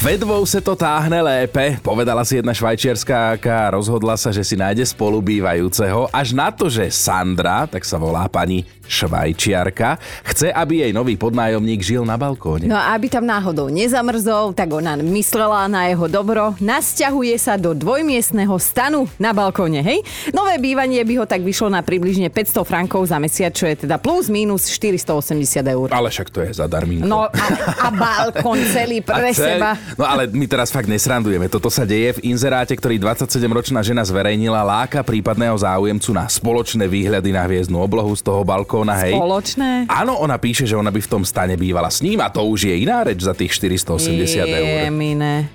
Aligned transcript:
Vedvou 0.00 0.48
se 0.48 0.64
to 0.64 0.72
táhne 0.72 1.20
lépe, 1.20 1.76
povedala 1.84 2.24
si 2.24 2.40
jedna 2.40 2.56
švajčiarská 2.56 3.36
aká 3.36 3.68
rozhodla 3.68 4.16
sa, 4.16 4.32
že 4.32 4.40
si 4.40 4.56
nájde 4.56 4.88
spolubývajúceho. 4.96 6.08
Až 6.08 6.32
na 6.32 6.48
to, 6.48 6.72
že 6.72 6.88
Sandra, 6.88 7.68
tak 7.68 7.84
sa 7.84 8.00
volá 8.00 8.24
pani 8.32 8.64
švajčiarka, 8.90 10.00
chce, 10.26 10.50
aby 10.50 10.82
jej 10.82 10.92
nový 10.96 11.14
podnájomník 11.14 11.84
žil 11.84 12.02
na 12.02 12.18
balkóne. 12.18 12.66
No 12.66 12.74
a 12.74 12.96
aby 12.96 13.06
tam 13.06 13.22
náhodou 13.22 13.70
nezamrzol, 13.70 14.50
tak 14.50 14.72
ona 14.74 14.98
myslela 14.98 15.70
na 15.70 15.86
jeho 15.86 16.10
dobro, 16.10 16.58
nasťahuje 16.58 17.36
sa 17.38 17.54
do 17.54 17.70
dvojmiestného 17.76 18.56
stanu 18.58 19.06
na 19.20 19.30
balkóne, 19.30 19.84
hej? 19.84 20.02
Nové 20.34 20.58
bývanie 20.58 21.04
by 21.06 21.22
ho 21.22 21.24
tak 21.28 21.44
vyšlo 21.44 21.70
na 21.70 21.84
približne 21.86 22.32
500 22.32 22.66
frankov 22.66 23.06
za 23.06 23.22
mesiac, 23.22 23.54
čo 23.54 23.70
je 23.70 23.86
teda 23.86 24.00
plus 24.02 24.26
minus 24.26 24.66
480 24.72 25.60
eur. 25.70 25.88
Ale 25.94 26.10
však 26.10 26.28
to 26.32 26.42
je 26.42 26.50
zadarminko. 26.56 27.06
No 27.06 27.30
a, 27.30 27.46
a 27.84 27.88
balkón 27.94 28.58
celý 28.74 29.04
pre 29.04 29.30
cel... 29.36 29.60
seba. 29.60 29.78
No 29.98 30.04
ale 30.06 30.30
my 30.30 30.46
teraz 30.46 30.70
fakt 30.70 30.86
nesrandujeme. 30.86 31.50
Toto 31.50 31.72
sa 31.72 31.82
deje 31.82 32.18
v 32.18 32.30
inzeráte, 32.30 32.74
ktorý 32.76 33.00
27-ročná 33.00 33.80
žena 33.82 34.06
zverejnila, 34.06 34.62
láka 34.62 35.02
prípadného 35.02 35.56
záujemcu 35.58 36.10
na 36.14 36.26
spoločné 36.30 36.86
výhľady 36.86 37.30
na 37.34 37.46
hviezdnu 37.46 37.78
oblohu 37.78 38.12
z 38.14 38.22
toho 38.22 38.42
balkóna, 38.46 38.98
hej. 39.02 39.14
Spoločné? 39.16 39.90
Áno, 39.90 40.18
ona 40.20 40.36
píše, 40.36 40.68
že 40.68 40.78
ona 40.78 40.92
by 40.92 41.00
v 41.00 41.10
tom 41.10 41.22
stane 41.26 41.54
bývala 41.58 41.88
s 41.90 42.04
ním 42.04 42.20
a 42.22 42.28
to 42.30 42.44
už 42.46 42.70
je 42.70 42.74
iná 42.82 43.02
reč 43.06 43.24
za 43.24 43.34
tých 43.34 43.54
480 43.56 44.46
eur. 44.46 44.90
Jemine. 44.90 45.50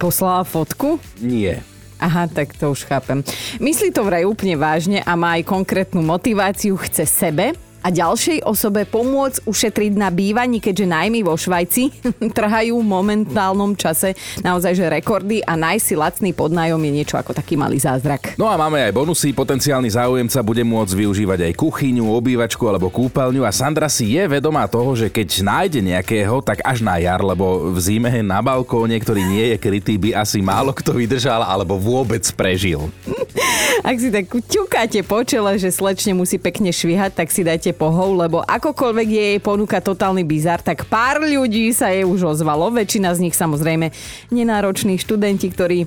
Poslala 0.00 0.42
fotku? 0.42 0.98
Nie. 1.22 1.62
Aha, 1.96 2.28
tak 2.28 2.52
to 2.58 2.76
už 2.76 2.84
chápem. 2.84 3.24
Myslí 3.56 3.88
to 3.88 4.04
vraj 4.04 4.28
úplne 4.28 4.52
vážne 4.60 5.00
a 5.00 5.16
má 5.16 5.40
aj 5.40 5.48
konkrétnu 5.48 6.04
motiváciu, 6.04 6.76
chce 6.76 7.08
sebe 7.08 7.56
a 7.82 7.88
ďalšej 7.92 8.44
osobe 8.44 8.84
pomôcť 8.88 9.44
ušetriť 9.46 9.92
na 9.94 10.08
bývaní, 10.10 10.58
keďže 10.58 10.86
najmy 10.86 11.20
vo 11.22 11.38
Švajci 11.38 12.04
trhajú 12.38 12.80
v 12.80 12.86
momentálnom 12.86 13.78
čase 13.78 14.16
naozaj 14.42 14.76
že 14.76 14.86
rekordy 14.90 15.40
a 15.44 15.54
nájsť 15.54 15.84
si 15.84 15.94
lacný 15.94 16.30
podnájom 16.36 16.80
je 16.82 16.92
niečo 16.92 17.16
ako 17.16 17.32
taký 17.32 17.54
malý 17.54 17.80
zázrak. 17.80 18.36
No 18.36 18.50
a 18.50 18.58
máme 18.58 18.82
aj 18.82 18.92
bonusy. 18.92 19.32
Potenciálny 19.32 19.88
záujemca 19.92 20.40
bude 20.42 20.62
môcť 20.66 20.92
využívať 20.92 21.48
aj 21.48 21.52
kuchyňu, 21.56 22.04
obývačku 22.10 22.64
alebo 22.66 22.92
kúpeľňu 22.92 23.46
a 23.46 23.54
Sandra 23.54 23.88
si 23.88 24.18
je 24.18 24.24
vedomá 24.26 24.66
toho, 24.66 24.92
že 24.98 25.08
keď 25.08 25.46
nájde 25.46 25.80
nejakého, 25.80 26.42
tak 26.42 26.60
až 26.66 26.82
na 26.82 26.98
jar, 26.98 27.22
lebo 27.22 27.70
v 27.72 27.78
zime 27.78 28.10
na 28.20 28.42
balkóne, 28.42 28.98
ktorý 28.98 29.22
nie 29.24 29.54
je 29.54 29.56
krytý, 29.56 29.94
by 29.96 30.10
asi 30.18 30.42
málo 30.42 30.74
kto 30.74 30.92
vydržal 30.96 31.40
alebo 31.40 31.78
vôbec 31.78 32.22
prežil. 32.34 32.90
Ak 33.82 33.96
si 34.00 34.08
tak 34.08 34.30
ťukáte 34.30 35.02
po 35.04 35.20
čele, 35.26 35.60
že 35.60 35.68
slečne 35.74 36.16
musí 36.16 36.40
pekne 36.40 36.72
švihať, 36.72 37.12
tak 37.18 37.28
si 37.28 37.44
dajte 37.44 37.76
pohov, 37.76 38.16
lebo 38.16 38.40
akokoľvek 38.44 39.08
je 39.08 39.24
jej 39.34 39.40
ponúka 39.42 39.82
totálny 39.82 40.24
bizar, 40.24 40.64
tak 40.64 40.88
pár 40.88 41.20
ľudí 41.20 41.74
sa 41.74 41.92
jej 41.92 42.06
už 42.06 42.36
ozvalo. 42.38 42.72
Väčšina 42.72 43.12
z 43.12 43.28
nich 43.28 43.36
samozrejme 43.36 43.92
nenároční 44.32 44.96
študenti, 44.96 45.52
ktorí 45.52 45.78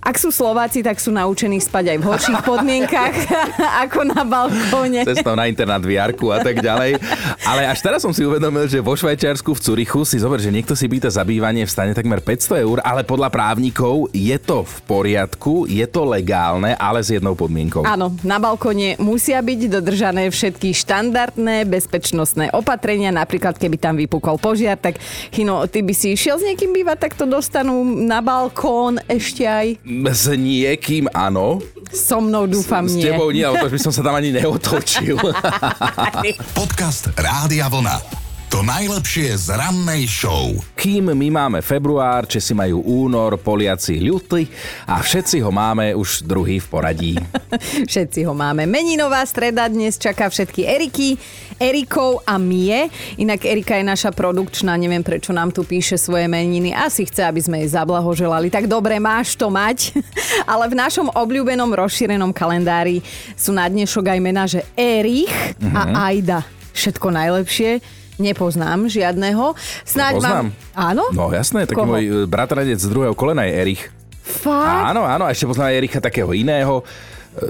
ak 0.00 0.16
sú 0.16 0.32
Slováci, 0.32 0.80
tak 0.80 0.96
sú 0.96 1.12
naučení 1.12 1.60
spať 1.60 1.92
aj 1.92 1.98
v 2.00 2.04
horších 2.08 2.40
podmienkach 2.48 3.14
ako 3.84 4.00
na 4.08 4.24
balkóne. 4.24 5.04
Cestou 5.04 5.36
na 5.36 5.44
internát 5.44 5.84
v 5.84 6.00
Jarku 6.00 6.32
a 6.32 6.40
tak 6.40 6.64
ďalej. 6.64 6.96
Ale 7.44 7.68
až 7.68 7.78
teraz 7.84 8.00
som 8.00 8.12
si 8.16 8.24
uvedomil, 8.24 8.64
že 8.64 8.80
vo 8.80 8.96
Švajčiarsku 8.96 9.52
v 9.52 9.60
Curychu 9.60 10.00
si 10.08 10.16
zober, 10.16 10.40
že 10.40 10.48
niekto 10.48 10.72
si 10.72 10.88
býta 10.88 11.12
zabývanie 11.12 11.68
v 11.68 11.70
stane 11.70 11.92
takmer 11.92 12.24
500 12.24 12.64
eur, 12.64 12.80
ale 12.80 13.04
podľa 13.04 13.28
právnikov 13.28 14.08
je 14.16 14.36
to 14.40 14.64
v 14.64 14.76
poriadku, 14.88 15.68
je 15.68 15.84
to 15.84 16.02
legálne, 16.08 16.72
ale 16.80 17.04
s 17.04 17.12
jednou 17.12 17.29
podmienkou. 17.34 17.82
Áno, 17.84 18.14
na 18.22 18.38
balkóne 18.38 18.94
musia 19.00 19.42
byť 19.42 19.60
dodržané 19.68 20.30
všetky 20.30 20.72
štandardné 20.72 21.66
bezpečnostné 21.66 22.54
opatrenia, 22.54 23.10
napríklad 23.10 23.58
keby 23.58 23.76
tam 23.80 23.94
vypukol 23.98 24.38
požiar, 24.38 24.78
tak 24.78 25.02
Chino, 25.34 25.66
ty 25.66 25.82
by 25.82 25.92
si 25.96 26.14
išiel 26.14 26.38
s 26.38 26.44
niekým 26.46 26.70
bývať, 26.70 27.08
tak 27.08 27.12
to 27.16 27.24
dostanú 27.26 27.82
na 27.84 28.22
balkón 28.24 29.02
ešte 29.08 29.44
aj. 29.44 29.82
S 30.10 30.24
niekým 30.32 31.08
áno. 31.12 31.62
So 31.90 32.22
mnou 32.22 32.46
dúfam 32.46 32.86
s, 32.86 32.94
nie. 32.94 33.04
S 33.04 33.10
tebou 33.10 33.28
nie, 33.34 33.42
ale 33.42 33.62
to 33.62 33.72
by 33.72 33.80
som 33.80 33.92
sa 33.92 34.02
tam 34.04 34.14
ani 34.14 34.30
neotočil. 34.36 35.18
Podcast 36.58 37.10
Rádia 37.18 37.66
Vlna. 37.66 38.19
To 38.50 38.66
najlepšie 38.66 39.30
z 39.46 39.54
rannej 39.54 40.10
show. 40.10 40.50
Kým 40.74 41.14
my 41.14 41.28
máme 41.30 41.62
február, 41.62 42.26
Česi 42.26 42.50
majú 42.50 42.82
únor, 42.82 43.38
Poliaci 43.38 44.02
ľuty 44.02 44.50
a 44.90 44.98
všetci 44.98 45.38
ho 45.38 45.54
máme 45.54 45.94
už 45.94 46.26
druhý 46.26 46.58
v 46.58 46.66
poradí. 46.66 47.14
všetci 47.90 48.26
ho 48.26 48.34
máme. 48.34 48.66
Meninová 48.66 49.22
streda 49.22 49.70
dnes 49.70 49.94
čaká 50.02 50.26
všetky 50.26 50.66
Eriky, 50.66 51.14
Erikov 51.62 52.26
a 52.26 52.42
Mie. 52.42 52.90
Inak 53.22 53.46
Erika 53.46 53.78
je 53.78 53.86
naša 53.86 54.10
produkčná, 54.10 54.74
neviem 54.74 55.06
prečo 55.06 55.30
nám 55.30 55.54
tu 55.54 55.62
píše 55.62 55.94
svoje 55.94 56.26
meniny. 56.26 56.74
Asi 56.74 57.06
chce, 57.06 57.22
aby 57.22 57.38
sme 57.38 57.62
jej 57.62 57.70
zablahoželali. 57.70 58.50
Tak 58.50 58.66
dobre, 58.66 58.98
máš 58.98 59.38
to 59.38 59.46
mať. 59.46 59.94
Ale 60.50 60.66
v 60.66 60.74
našom 60.74 61.06
obľúbenom 61.14 61.70
rozšírenom 61.70 62.34
kalendári 62.34 62.98
sú 63.38 63.54
na 63.54 63.70
dnešok 63.70 64.10
aj 64.10 64.18
mená, 64.18 64.50
že 64.50 64.66
Erich 64.74 65.30
a 65.70 66.10
Aida. 66.10 66.42
Všetko 66.74 67.14
najlepšie. 67.14 67.99
Nepoznám 68.20 68.86
žiadneho. 68.86 69.56
Snáď 69.88 70.20
Nepoznám. 70.20 70.36
mám... 70.36 70.48
Áno? 70.76 71.04
No 71.16 71.32
jasné, 71.32 71.64
taký 71.64 71.82
môj 71.82 72.04
e, 72.04 72.12
bratranec 72.28 72.76
z 72.76 72.86
druhého 72.92 73.16
kolena 73.16 73.48
je 73.48 73.52
Erich. 73.56 73.82
Fakt? 74.20 74.94
Áno, 74.94 75.02
áno, 75.08 75.24
a 75.26 75.32
ešte 75.32 75.48
poznám 75.48 75.72
Ericha 75.72 75.98
takého 75.98 76.30
iného. 76.36 76.84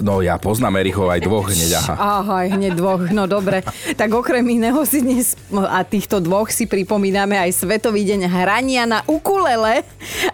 No 0.05 0.21
ja 0.21 0.37
poznám 0.37 0.77
Erichov 0.85 1.09
aj 1.09 1.25
dvoch 1.25 1.49
hneď, 1.49 1.73
aha. 1.81 1.95
Aha, 2.21 2.35
aj 2.45 2.49
hneď 2.53 2.73
dvoch, 2.77 3.01
no 3.17 3.25
dobre. 3.25 3.65
Tak 3.97 4.13
okrem 4.13 4.45
iného 4.45 4.77
si 4.85 5.01
dnes 5.01 5.41
a 5.57 5.81
týchto 5.89 6.21
dvoch 6.21 6.53
si 6.53 6.69
pripomíname 6.69 7.41
aj 7.41 7.65
Svetový 7.65 8.05
deň 8.05 8.29
hrania 8.29 8.85
na 8.85 9.01
ukulele 9.09 9.81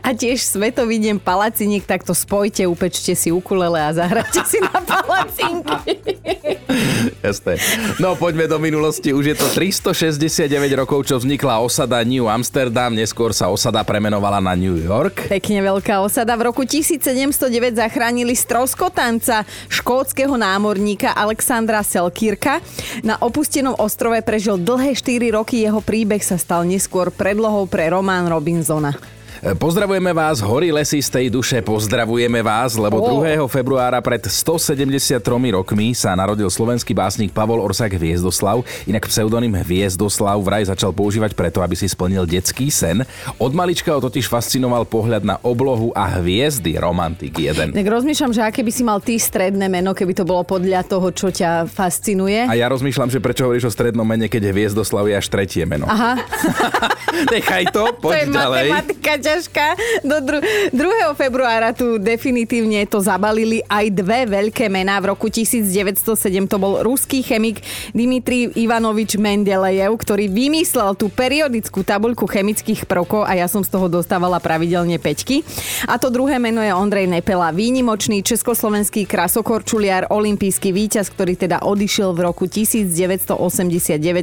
a 0.02 0.08
tiež 0.10 0.42
Svetový 0.42 0.98
deň 0.98 1.22
palaciniek, 1.22 1.86
tak 1.86 2.02
to 2.02 2.10
spojte, 2.10 2.66
upečte 2.66 3.14
si 3.14 3.30
ukulele 3.30 3.78
a 3.78 3.94
zahrajte 3.94 4.42
si 4.50 4.58
na 4.58 4.82
palacinky. 4.82 5.94
Jasné. 7.24 7.56
No 7.96 8.12
poďme 8.14 8.44
do 8.44 8.60
minulosti. 8.60 9.10
Už 9.10 9.32
je 9.32 9.36
to 9.36 9.48
369 9.50 10.46
rokov, 10.76 11.08
čo 11.08 11.16
vznikla 11.16 11.64
osada 11.64 12.04
New 12.04 12.28
Amsterdam. 12.28 12.92
Neskôr 12.92 13.32
sa 13.32 13.48
osada 13.48 13.80
premenovala 13.82 14.38
na 14.38 14.52
New 14.52 14.76
York. 14.76 15.32
Pekne 15.32 15.64
veľká 15.64 16.04
osada. 16.04 16.36
V 16.36 16.52
roku 16.52 16.62
1709 16.68 17.32
zachránili 17.74 18.36
stroskotanca 18.36 19.48
škótskeho 19.72 20.36
námorníka 20.36 21.16
Alexandra 21.16 21.80
Selkirka. 21.80 22.60
Na 23.00 23.16
opustenom 23.18 23.74
ostrove 23.80 24.20
prežil 24.20 24.60
dlhé 24.60 24.92
4 24.92 25.32
roky. 25.32 25.64
Jeho 25.64 25.80
príbeh 25.80 26.20
sa 26.20 26.36
stal 26.36 26.68
neskôr 26.68 27.08
predlohou 27.08 27.64
pre 27.64 27.88
román 27.88 28.28
Robinsona. 28.28 29.15
Pozdravujeme 29.36 30.16
vás, 30.16 30.40
hory 30.40 30.72
lesy 30.72 31.04
z 31.04 31.12
tej 31.12 31.26
duše, 31.28 31.60
pozdravujeme 31.60 32.40
vás, 32.40 32.80
lebo 32.80 33.04
oh. 33.04 33.20
2. 33.20 33.44
februára 33.52 34.00
pred 34.00 34.24
173 34.24 35.20
rokmi 35.52 35.92
sa 35.92 36.16
narodil 36.16 36.48
slovenský 36.48 36.96
básnik 36.96 37.36
Pavol 37.36 37.60
Orsak 37.60 38.00
Hviezdoslav, 38.00 38.64
inak 38.88 39.04
pseudonym 39.12 39.52
Hviezdoslav 39.60 40.40
vraj 40.40 40.64
začal 40.64 40.96
používať 40.96 41.36
preto, 41.36 41.60
aby 41.60 41.76
si 41.76 41.84
splnil 41.84 42.24
detský 42.24 42.72
sen. 42.72 43.04
Od 43.36 43.52
malička 43.52 43.92
ho 43.92 44.00
totiž 44.00 44.24
fascinoval 44.24 44.88
pohľad 44.88 45.28
na 45.28 45.36
oblohu 45.44 45.92
a 45.92 46.16
hviezdy, 46.16 46.80
romantik 46.80 47.36
jeden. 47.36 47.76
Tak 47.76 47.84
rozmýšľam, 47.92 48.32
že 48.32 48.40
aké 48.40 48.64
by 48.64 48.72
si 48.72 48.82
mal 48.88 49.04
ty 49.04 49.20
stredné 49.20 49.68
meno, 49.68 49.92
keby 49.92 50.16
to 50.16 50.24
bolo 50.24 50.48
podľa 50.48 50.88
toho, 50.88 51.12
čo 51.12 51.28
ťa 51.28 51.68
fascinuje. 51.68 52.48
A 52.48 52.56
ja 52.56 52.72
rozmýšľam, 52.72 53.12
že 53.12 53.20
prečo 53.20 53.44
hovoríš 53.44 53.68
o 53.68 53.72
strednom 53.72 54.08
mene, 54.08 54.32
keď 54.32 54.48
Hviezdoslav 54.48 55.04
je 55.12 55.14
až 55.20 55.28
tretie 55.28 55.68
meno. 55.68 55.84
Aha. 55.84 56.16
Nechaj 57.36 57.68
to, 57.68 57.92
poď 58.00 58.12
to 58.16 58.16
je 58.16 58.26
ďalej. 58.32 58.68
Matematika, 58.72 59.12
ťažká. 59.26 59.66
Do 60.06 60.22
dru- 60.22 60.44
2. 60.70 61.18
februára 61.18 61.74
tu 61.74 61.98
definitívne 61.98 62.86
to 62.86 63.02
zabalili 63.02 63.58
aj 63.66 63.90
dve 63.90 64.30
veľké 64.30 64.70
mená. 64.70 65.02
V 65.02 65.10
roku 65.10 65.26
1907 65.26 66.46
to 66.46 66.56
bol 66.62 66.78
ruský 66.86 67.26
chemik 67.26 67.58
Dimitri 67.90 68.46
Ivanovič 68.54 69.18
Mendelejev, 69.18 69.90
ktorý 69.98 70.30
vymyslel 70.30 70.94
tú 70.94 71.10
periodickú 71.10 71.82
tabuľku 71.82 72.30
chemických 72.30 72.86
prvkov 72.86 73.26
a 73.26 73.34
ja 73.34 73.50
som 73.50 73.66
z 73.66 73.74
toho 73.74 73.90
dostávala 73.90 74.38
pravidelne 74.38 75.02
peťky. 75.02 75.42
A 75.90 75.98
to 75.98 76.06
druhé 76.06 76.38
meno 76.38 76.62
je 76.62 76.70
Ondrej 76.70 77.10
Nepela, 77.10 77.50
výnimočný 77.50 78.22
československý 78.22 79.10
krasokorčuliar, 79.10 80.06
olimpijský 80.14 80.70
víťaz, 80.70 81.10
ktorý 81.10 81.34
teda 81.34 81.66
odišiel 81.66 82.14
v 82.14 82.30
roku 82.30 82.46
1989 82.46 83.34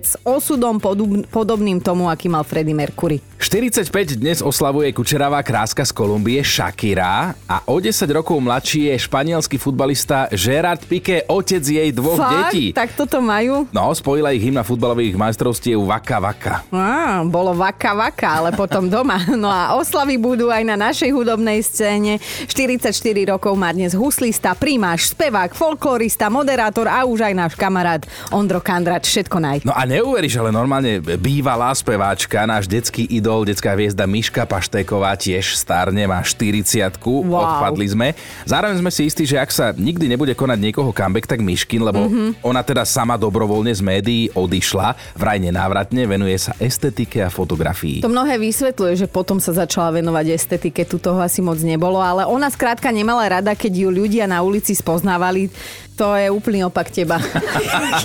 s 0.08 0.16
osudom 0.24 0.80
podobným 1.28 1.84
tomu, 1.84 2.08
aký 2.08 2.32
mal 2.32 2.48
Freddie 2.48 2.78
Mercury. 2.78 3.20
45 3.44 3.92
dnes 4.24 4.40
oslavuje 4.40 4.93
je 4.94 5.02
kučeravá 5.02 5.42
kráska 5.42 5.82
z 5.82 5.90
Kolumbie 5.90 6.46
Shakira 6.46 7.34
a 7.50 7.66
o 7.66 7.82
10 7.82 8.06
rokov 8.14 8.38
mladší 8.38 8.94
je 8.94 9.10
španielský 9.10 9.58
futbalista 9.58 10.30
Gerard 10.30 10.86
Piqué, 10.86 11.26
otec 11.26 11.66
jej 11.66 11.90
dvoch 11.90 12.22
Fakt? 12.22 12.54
detí. 12.54 12.78
Tak 12.78 12.94
toto 12.94 13.18
majú? 13.18 13.66
No, 13.74 13.90
spojila 13.90 14.30
ich 14.38 14.46
hymna 14.46 14.62
futbalových 14.62 15.18
majstrovstiev 15.18 15.82
Vaka 15.82 16.22
Vaka. 16.22 16.56
Á, 16.70 17.26
bolo 17.26 17.58
vaka 17.58 17.98
vaka, 17.98 18.38
ale 18.38 18.54
potom 18.54 18.86
doma. 18.86 19.18
No 19.34 19.50
a 19.50 19.74
oslavy 19.82 20.22
budú 20.22 20.54
aj 20.54 20.62
na 20.62 20.78
našej 20.78 21.10
hudobnej 21.10 21.66
scéne. 21.66 22.22
44 22.46 22.94
rokov 23.34 23.58
má 23.58 23.74
dnes 23.74 23.98
huslista, 23.98 24.54
primáš, 24.54 25.10
spevák, 25.18 25.58
folklorista, 25.58 26.30
moderátor 26.30 26.86
a 26.86 27.02
už 27.02 27.26
aj 27.26 27.34
náš 27.34 27.54
kamarát 27.58 28.06
Ondro 28.30 28.62
Kandrat. 28.62 29.10
Všetko 29.10 29.42
naj. 29.42 29.58
No 29.66 29.74
a 29.74 29.90
neuveríš, 29.90 30.38
ale 30.38 30.54
normálne 30.54 31.02
bývalá 31.18 31.74
speváčka, 31.74 32.46
náš 32.46 32.70
detský 32.70 33.10
idol, 33.10 33.50
detská 33.50 33.74
hviezda 33.74 34.06
Miška 34.06 34.46
Paštéková 34.84 35.16
tiež 35.16 35.56
starne, 35.56 36.04
má 36.04 36.20
40 36.20 37.00
Wow. 37.00 37.40
odpadli 37.40 37.88
sme. 37.88 38.08
Zároveň 38.44 38.84
sme 38.84 38.92
si 38.92 39.08
istí, 39.08 39.24
že 39.24 39.40
ak 39.40 39.48
sa 39.48 39.72
nikdy 39.72 40.12
nebude 40.12 40.36
konať 40.36 40.60
niekoho 40.60 40.92
comeback, 40.92 41.24
tak 41.24 41.40
Miškin, 41.40 41.80
lebo 41.80 42.04
mm-hmm. 42.04 42.44
ona 42.44 42.60
teda 42.60 42.84
sama 42.84 43.16
dobrovoľne 43.16 43.72
z 43.72 43.80
médií 43.80 44.28
odišla, 44.36 45.16
vraj 45.16 45.40
nenávratne, 45.40 46.04
venuje 46.04 46.36
sa 46.36 46.52
estetike 46.60 47.24
a 47.24 47.32
fotografii. 47.32 48.04
To 48.04 48.12
mnohé 48.12 48.36
vysvetľuje, 48.44 49.00
že 49.00 49.08
potom 49.08 49.40
sa 49.40 49.56
začala 49.56 50.04
venovať 50.04 50.36
estetike, 50.36 50.84
tu 50.84 51.00
toho 51.00 51.24
asi 51.24 51.40
moc 51.40 51.64
nebolo, 51.64 52.04
ale 52.04 52.28
ona 52.28 52.52
skrátka 52.52 52.92
nemala 52.92 53.40
rada, 53.40 53.56
keď 53.56 53.88
ju 53.88 53.90
ľudia 53.90 54.28
na 54.28 54.44
ulici 54.44 54.76
spoznávali. 54.76 55.48
To 55.96 56.12
je 56.20 56.28
úplný 56.28 56.68
opak 56.68 56.92
teba. 56.92 57.24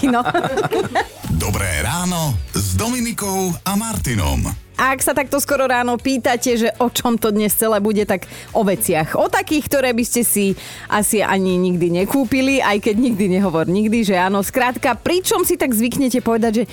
Dobré 1.42 1.82
ráno 1.82 2.38
s 2.54 2.78
Dominikou 2.78 3.50
a 3.66 3.74
Martinom. 3.74 4.67
Ak 4.78 5.02
sa 5.02 5.10
takto 5.10 5.42
skoro 5.42 5.66
ráno 5.66 5.98
pýtate, 5.98 6.54
že 6.54 6.70
o 6.78 6.86
čom 6.86 7.18
to 7.18 7.34
dnes 7.34 7.50
celé 7.50 7.82
bude, 7.82 8.06
tak 8.06 8.30
o 8.54 8.62
veciach. 8.62 9.18
O 9.18 9.26
takých, 9.26 9.66
ktoré 9.66 9.90
by 9.90 10.04
ste 10.06 10.22
si 10.22 10.54
asi 10.86 11.18
ani 11.18 11.58
nikdy 11.58 11.90
nekúpili, 11.90 12.62
aj 12.62 12.86
keď 12.86 12.94
nikdy 12.94 13.26
nehovor 13.26 13.66
nikdy, 13.66 14.06
že 14.06 14.14
áno. 14.14 14.38
Skrátka, 14.38 14.94
pričom 14.94 15.42
si 15.42 15.58
tak 15.58 15.74
zvyknete 15.74 16.22
povedať, 16.22 16.62
že 16.62 16.64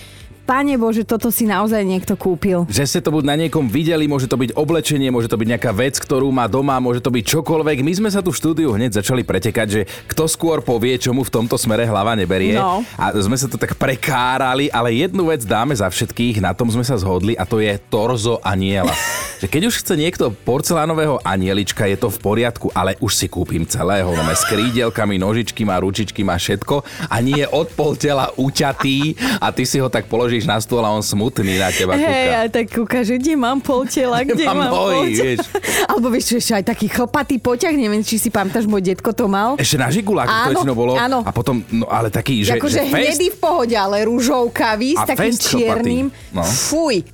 Pane 0.46 0.78
Bože, 0.78 1.02
toto 1.02 1.34
si 1.34 1.50
naozaj 1.50 1.82
niekto 1.82 2.14
kúpil. 2.14 2.70
Že 2.70 2.86
ste 2.86 3.00
to 3.02 3.10
buď 3.10 3.24
na 3.26 3.34
niekom 3.34 3.66
videli, 3.66 4.06
môže 4.06 4.30
to 4.30 4.38
byť 4.38 4.54
oblečenie, 4.54 5.10
môže 5.10 5.26
to 5.26 5.42
byť 5.42 5.48
nejaká 5.58 5.74
vec, 5.74 5.98
ktorú 5.98 6.30
má 6.30 6.46
doma, 6.46 6.78
môže 6.78 7.02
to 7.02 7.10
byť 7.10 7.26
čokoľvek. 7.26 7.82
My 7.82 7.94
sme 7.98 8.10
sa 8.14 8.22
tu 8.22 8.30
v 8.30 8.38
štúdiu 8.38 8.70
hneď 8.78 9.02
začali 9.02 9.26
pretekať, 9.26 9.68
že 9.74 9.82
kto 10.06 10.30
skôr 10.30 10.62
povie, 10.62 11.02
čo 11.02 11.18
mu 11.18 11.26
v 11.26 11.34
tomto 11.34 11.58
smere 11.58 11.90
hlava 11.90 12.14
neberie. 12.14 12.62
No. 12.62 12.86
A 12.94 13.10
sme 13.18 13.34
sa 13.34 13.50
to 13.50 13.58
tak 13.58 13.74
prekárali, 13.74 14.70
ale 14.70 14.94
jednu 14.94 15.34
vec 15.34 15.42
dáme 15.42 15.74
za 15.74 15.90
všetkých, 15.90 16.38
na 16.46 16.54
tom 16.54 16.70
sme 16.70 16.86
sa 16.86 16.94
zhodli 16.94 17.34
a 17.34 17.42
to 17.42 17.58
je 17.58 17.82
torzo 17.90 18.38
aniela. 18.46 18.94
že 19.42 19.50
keď 19.50 19.74
už 19.74 19.82
chce 19.82 19.94
niekto 19.98 20.30
porcelánového 20.46 21.20
anielička, 21.26 21.90
je 21.90 21.98
to 22.00 22.14
v 22.14 22.22
poriadku, 22.22 22.70
ale 22.72 22.94
už 23.02 23.18
si 23.18 23.28
kúpim 23.28 23.66
celého. 23.66 24.14
Máme 24.14 24.38
s 24.38 24.46
krídelkami, 24.46 25.18
nožičky, 25.18 25.66
má 25.66 25.82
ručičky, 25.82 26.22
má 26.22 26.38
všetko 26.38 26.86
a 27.10 27.16
nie 27.18 27.42
je 27.42 27.48
od 27.50 27.68
pol 27.74 27.98
tela 27.98 28.30
uťatý 28.38 29.18
a 29.42 29.50
ty 29.50 29.64
si 29.66 29.82
ho 29.82 29.90
tak 29.90 30.06
položíš 30.06 30.35
na 30.44 30.60
stôl 30.60 30.84
a 30.84 30.92
on 30.92 31.00
smutný 31.00 31.56
na 31.56 31.72
teba 31.72 31.96
kúka. 31.96 32.04
Hej, 32.04 32.28
a 32.28 32.42
tak 32.52 32.66
kúka, 32.68 33.00
že 33.00 33.16
kde 33.16 33.40
mám 33.40 33.64
pol 33.64 33.88
tela, 33.88 34.28
kde 34.28 34.44
Mám 34.44 34.58
mám, 34.60 34.72
nohy, 34.76 34.76
pol 34.76 35.06
tela. 35.08 35.24
vieš. 35.24 35.40
Alebo 35.90 36.08
vieš, 36.12 36.26
ešte 36.36 36.54
aj 36.60 36.66
taký 36.68 36.88
chlpatý 36.92 37.36
poťah, 37.40 37.72
neviem, 37.72 38.04
či 38.04 38.20
si 38.20 38.28
pamätáš, 38.28 38.68
môj 38.68 38.84
detko 38.84 39.16
to 39.16 39.32
mal. 39.32 39.56
Ešte 39.56 39.80
na 39.80 39.88
žiguláku 39.88 40.28
to 40.28 40.50
väčšinou 40.52 40.76
bolo. 40.76 40.92
áno. 41.00 41.24
A 41.24 41.32
potom, 41.32 41.64
no 41.72 41.88
ale 41.88 42.12
taký, 42.12 42.44
že, 42.44 42.60
akože 42.60 42.84
že 42.84 42.92
fest, 42.92 43.16
hnedý 43.16 43.28
v 43.32 43.38
pohode, 43.40 43.76
ale 43.78 44.04
rúžovkavý 44.04 44.90
s 44.98 45.04
takým 45.08 45.36
čiernym. 45.40 46.06
No. 46.36 46.44
Fuj. 46.44 47.08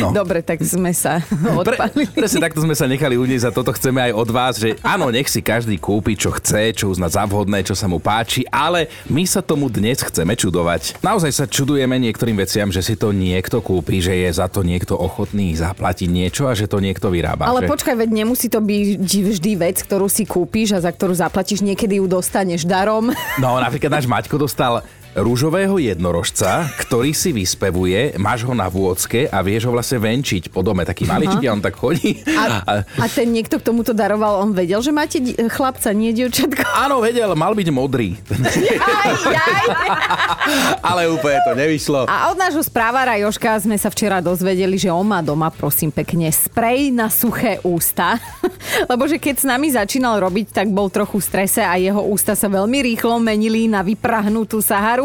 No. 0.00 0.14
Dobre, 0.14 0.40
tak 0.40 0.62
sme 0.64 0.94
sa 0.96 1.20
Pre, 1.66 1.76
odpalili. 1.76 2.08
presne 2.08 2.40
takto 2.40 2.64
sme 2.64 2.72
sa 2.72 2.88
nechali 2.88 3.20
uniesť 3.20 3.48
a 3.48 3.52
toto 3.52 3.74
chceme 3.76 4.00
aj 4.08 4.12
od 4.16 4.28
vás, 4.32 4.54
že 4.56 4.78
áno, 4.80 5.12
nech 5.12 5.28
si 5.28 5.44
každý 5.44 5.76
kúpi, 5.76 6.16
čo 6.16 6.32
chce, 6.32 6.72
čo 6.72 6.88
uzná 6.88 7.12
za 7.12 7.28
vhodné, 7.28 7.60
čo 7.66 7.76
sa 7.76 7.90
mu 7.90 8.00
páči, 8.00 8.46
ale 8.48 8.88
my 9.12 9.24
sa 9.28 9.44
tomu 9.44 9.68
dnes 9.68 10.00
chceme 10.00 10.32
čudovať. 10.32 11.02
Naozaj 11.04 11.32
sa 11.32 11.44
čudujeme 11.44 12.00
niektorým 12.00 12.40
veciam, 12.40 12.72
že 12.72 12.80
si 12.80 12.96
to 12.96 13.12
niekto 13.12 13.60
kúpi, 13.60 14.00
že 14.00 14.16
je 14.16 14.30
za 14.32 14.48
to 14.48 14.64
niekto 14.64 14.96
ochotný 14.96 15.52
zaplatiť 15.52 16.08
niečo 16.08 16.48
a 16.48 16.56
že 16.56 16.64
to 16.70 16.80
niekto 16.80 17.12
vyrába. 17.12 17.48
Ale 17.48 17.66
že... 17.66 17.68
počkaj, 17.68 17.94
veď 17.98 18.10
nemusí 18.24 18.48
to 18.48 18.64
byť 18.64 19.02
vždy 19.02 19.52
vec, 19.60 19.76
ktorú 19.84 20.08
si 20.08 20.24
kúpiš 20.24 20.76
a 20.76 20.80
za 20.80 20.88
ktorú 20.88 21.12
zaplatíš, 21.12 21.60
niekedy 21.60 22.00
ju 22.00 22.06
dostaneš 22.08 22.64
darom. 22.64 23.12
No 23.36 23.60
napríklad 23.60 23.92
náš 23.92 24.06
Maťko 24.08 24.40
dostal 24.40 24.80
rúžového 25.12 25.76
jednorožca, 25.76 26.72
ktorý 26.80 27.12
si 27.12 27.36
vyspevuje, 27.36 28.16
máš 28.16 28.48
ho 28.48 28.56
na 28.56 28.68
vôcke 28.68 29.28
a 29.28 29.44
vieš 29.44 29.68
ho 29.68 29.72
vlastne 29.72 30.00
venčiť 30.00 30.48
po 30.48 30.64
dome. 30.64 30.88
Taký 30.88 31.04
maličký 31.04 31.44
a 31.48 31.52
on 31.52 31.62
tak 31.62 31.76
chodí. 31.76 32.20
A, 32.42 32.82
a 32.82 33.06
ten 33.06 33.30
niekto 33.30 33.60
k 33.60 33.64
tomuto 33.64 33.94
daroval, 33.94 34.42
on 34.42 34.50
vedel, 34.50 34.82
že 34.82 34.90
máte 34.90 35.22
di- 35.22 35.36
chlapca, 35.36 35.94
nie 35.94 36.10
dievčatko. 36.10 36.64
Áno, 36.74 36.98
vedel, 36.98 37.32
mal 37.38 37.54
byť 37.54 37.68
modrý. 37.70 38.18
Aj, 38.82 39.14
aj. 39.14 39.66
Ale 40.90 41.06
úplne 41.12 41.38
to 41.46 41.52
nevyšlo. 41.54 42.10
A 42.10 42.34
od 42.34 42.38
nášho 42.38 42.62
správára 42.66 43.14
Joška 43.20 43.62
sme 43.62 43.78
sa 43.78 43.88
včera 43.94 44.18
dozvedeli, 44.18 44.74
že 44.74 44.90
on 44.90 45.06
má 45.06 45.22
doma, 45.22 45.54
prosím 45.54 45.94
pekne, 45.94 46.30
sprej 46.34 46.90
na 46.90 47.08
suché 47.08 47.62
ústa. 47.62 48.18
Lebo 48.90 49.06
že 49.06 49.22
keď 49.22 49.34
s 49.42 49.46
nami 49.46 49.70
začínal 49.70 50.18
robiť, 50.18 50.50
tak 50.50 50.66
bol 50.70 50.90
trochu 50.90 51.22
v 51.22 51.26
strese 51.26 51.62
a 51.62 51.78
jeho 51.78 52.02
ústa 52.02 52.34
sa 52.34 52.50
veľmi 52.50 52.78
rýchlo 52.94 53.18
menili 53.22 53.66
na 53.70 53.82
vyprahnutú 53.86 54.58
Saharu. 54.62 55.01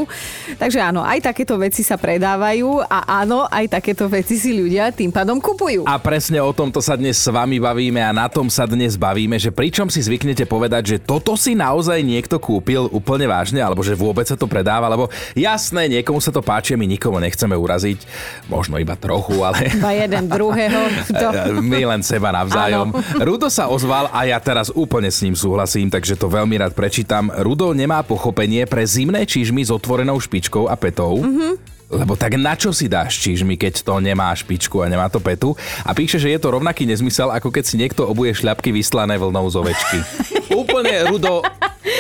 Takže 0.60 0.84
áno, 0.84 1.02
aj 1.02 1.32
takéto 1.32 1.56
veci 1.56 1.82
sa 1.82 1.96
predávajú 1.96 2.84
a 2.84 3.24
áno, 3.24 3.48
aj 3.48 3.80
takéto 3.80 4.12
veci 4.12 4.36
si 4.36 4.52
ľudia 4.54 4.92
tým 4.92 5.10
pádom 5.10 5.40
kupujú. 5.40 5.88
A 5.88 5.96
presne 5.98 6.44
o 6.44 6.52
tomto 6.52 6.84
sa 6.84 7.00
dnes 7.00 7.16
s 7.16 7.28
vami 7.32 7.58
bavíme 7.58 8.04
a 8.04 8.12
na 8.12 8.28
tom 8.28 8.52
sa 8.52 8.68
dnes 8.68 9.00
bavíme, 9.00 9.40
že 9.40 9.54
pričom 9.54 9.88
si 9.88 10.04
zvyknete 10.04 10.44
povedať, 10.44 10.84
že 10.86 10.98
toto 11.00 11.40
si 11.40 11.56
naozaj 11.56 12.04
niekto 12.04 12.38
kúpil 12.38 12.92
úplne 12.92 13.26
vážne, 13.30 13.64
alebo 13.64 13.82
že 13.82 13.96
vôbec 13.96 14.28
sa 14.28 14.36
to 14.36 14.46
predáva, 14.46 14.92
lebo 14.92 15.08
jasné, 15.34 15.88
niekomu 15.88 16.20
sa 16.20 16.34
to 16.34 16.44
páči, 16.44 16.76
my 16.76 16.84
nikomu 16.84 17.22
nechceme 17.24 17.56
uraziť, 17.56 18.04
možno 18.52 18.76
iba 18.82 18.98
trochu, 18.98 19.40
ale... 19.42 19.72
Iba 19.72 19.92
jeden 19.94 20.24
druhého. 20.28 20.82
To... 21.14 21.28
My 21.68 21.84
len 21.84 22.02
seba 22.02 22.34
navzájom. 22.34 22.92
Rudo 23.28 23.48
sa 23.48 23.70
ozval 23.70 24.10
a 24.12 24.26
ja 24.26 24.38
teraz 24.42 24.74
úplne 24.74 25.12
s 25.12 25.22
ním 25.24 25.36
súhlasím, 25.38 25.88
takže 25.92 26.18
to 26.20 26.28
veľmi 26.28 26.58
rád 26.60 26.74
prečítam. 26.74 27.30
Rudo 27.32 27.72
nemá 27.72 28.02
pochopenie 28.02 28.66
pre 28.66 28.84
zimné 28.88 29.28
čižmy 29.28 29.64
s 29.64 29.72
otvorenou 29.88 30.20
špičkou 30.20 30.68
a 30.68 30.76
petou. 30.76 31.24
Mm-hmm. 31.24 31.80
Lebo 31.88 32.20
tak 32.20 32.36
na 32.36 32.60
čo 32.60 32.76
si 32.76 32.92
dáš 32.92 33.16
čižmy, 33.24 33.56
keď 33.56 33.88
to 33.88 34.04
nemá 34.04 34.36
špičku 34.36 34.84
a 34.84 34.92
nemá 34.92 35.08
to 35.08 35.24
petu? 35.24 35.56
A 35.88 35.96
píše, 35.96 36.20
že 36.20 36.28
je 36.28 36.36
to 36.36 36.52
rovnaký 36.52 36.84
nezmysel, 36.84 37.32
ako 37.32 37.48
keď 37.48 37.64
si 37.64 37.80
niekto 37.80 38.04
obuje 38.04 38.36
šľapky 38.36 38.76
vyslané 38.76 39.16
vlnou 39.16 39.48
z 39.48 39.56
ovečky. 39.64 39.98
Úplne 40.68 41.08
Rudo, 41.08 41.40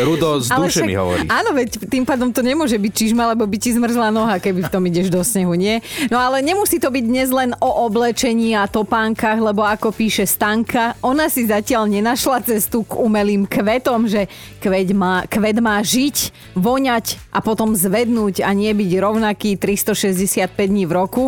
Rudo 0.03 0.39
z 0.41 0.47
duše 0.59 0.81
však- 0.81 0.87
mi 0.87 0.95
hovorí. 0.95 1.25
Áno, 1.27 1.55
veď 1.55 1.87
tým 1.87 2.03
pádom 2.03 2.29
to 2.29 2.41
nemôže 2.41 2.75
byť 2.75 2.93
čižma, 2.93 3.33
lebo 3.33 3.47
by 3.47 3.57
ti 3.57 3.73
zmrzla 3.73 4.11
noha, 4.11 4.37
keby 4.37 4.67
v 4.67 4.71
tom 4.71 4.83
ideš 4.85 5.07
do 5.09 5.21
snehu, 5.23 5.53
nie? 5.53 5.79
No 6.11 6.19
ale 6.19 6.43
nemusí 6.43 6.77
to 6.77 6.91
byť 6.91 7.03
dnes 7.03 7.29
len 7.31 7.51
o 7.59 7.69
oblečení 7.85 8.53
a 8.53 8.67
topánkach, 8.67 9.39
lebo 9.39 9.63
ako 9.63 9.91
píše 9.91 10.27
Stanka, 10.27 10.95
ona 11.01 11.27
si 11.27 11.47
zatiaľ 11.47 11.87
nenašla 11.87 12.43
cestu 12.43 12.83
k 12.83 12.99
umelým 12.99 13.47
kvetom, 13.47 14.05
že 14.05 14.27
kvet 14.59 14.91
má, 14.93 15.23
kvet 15.25 15.57
má 15.59 15.79
žiť, 15.79 16.31
voňať 16.55 17.19
a 17.31 17.39
potom 17.39 17.73
zvednúť 17.73 18.43
a 18.43 18.51
nie 18.51 18.71
byť 18.73 18.91
rovnaký 18.99 19.55
365 19.55 20.47
dní 20.53 20.83
v 20.85 20.93
roku 20.93 21.23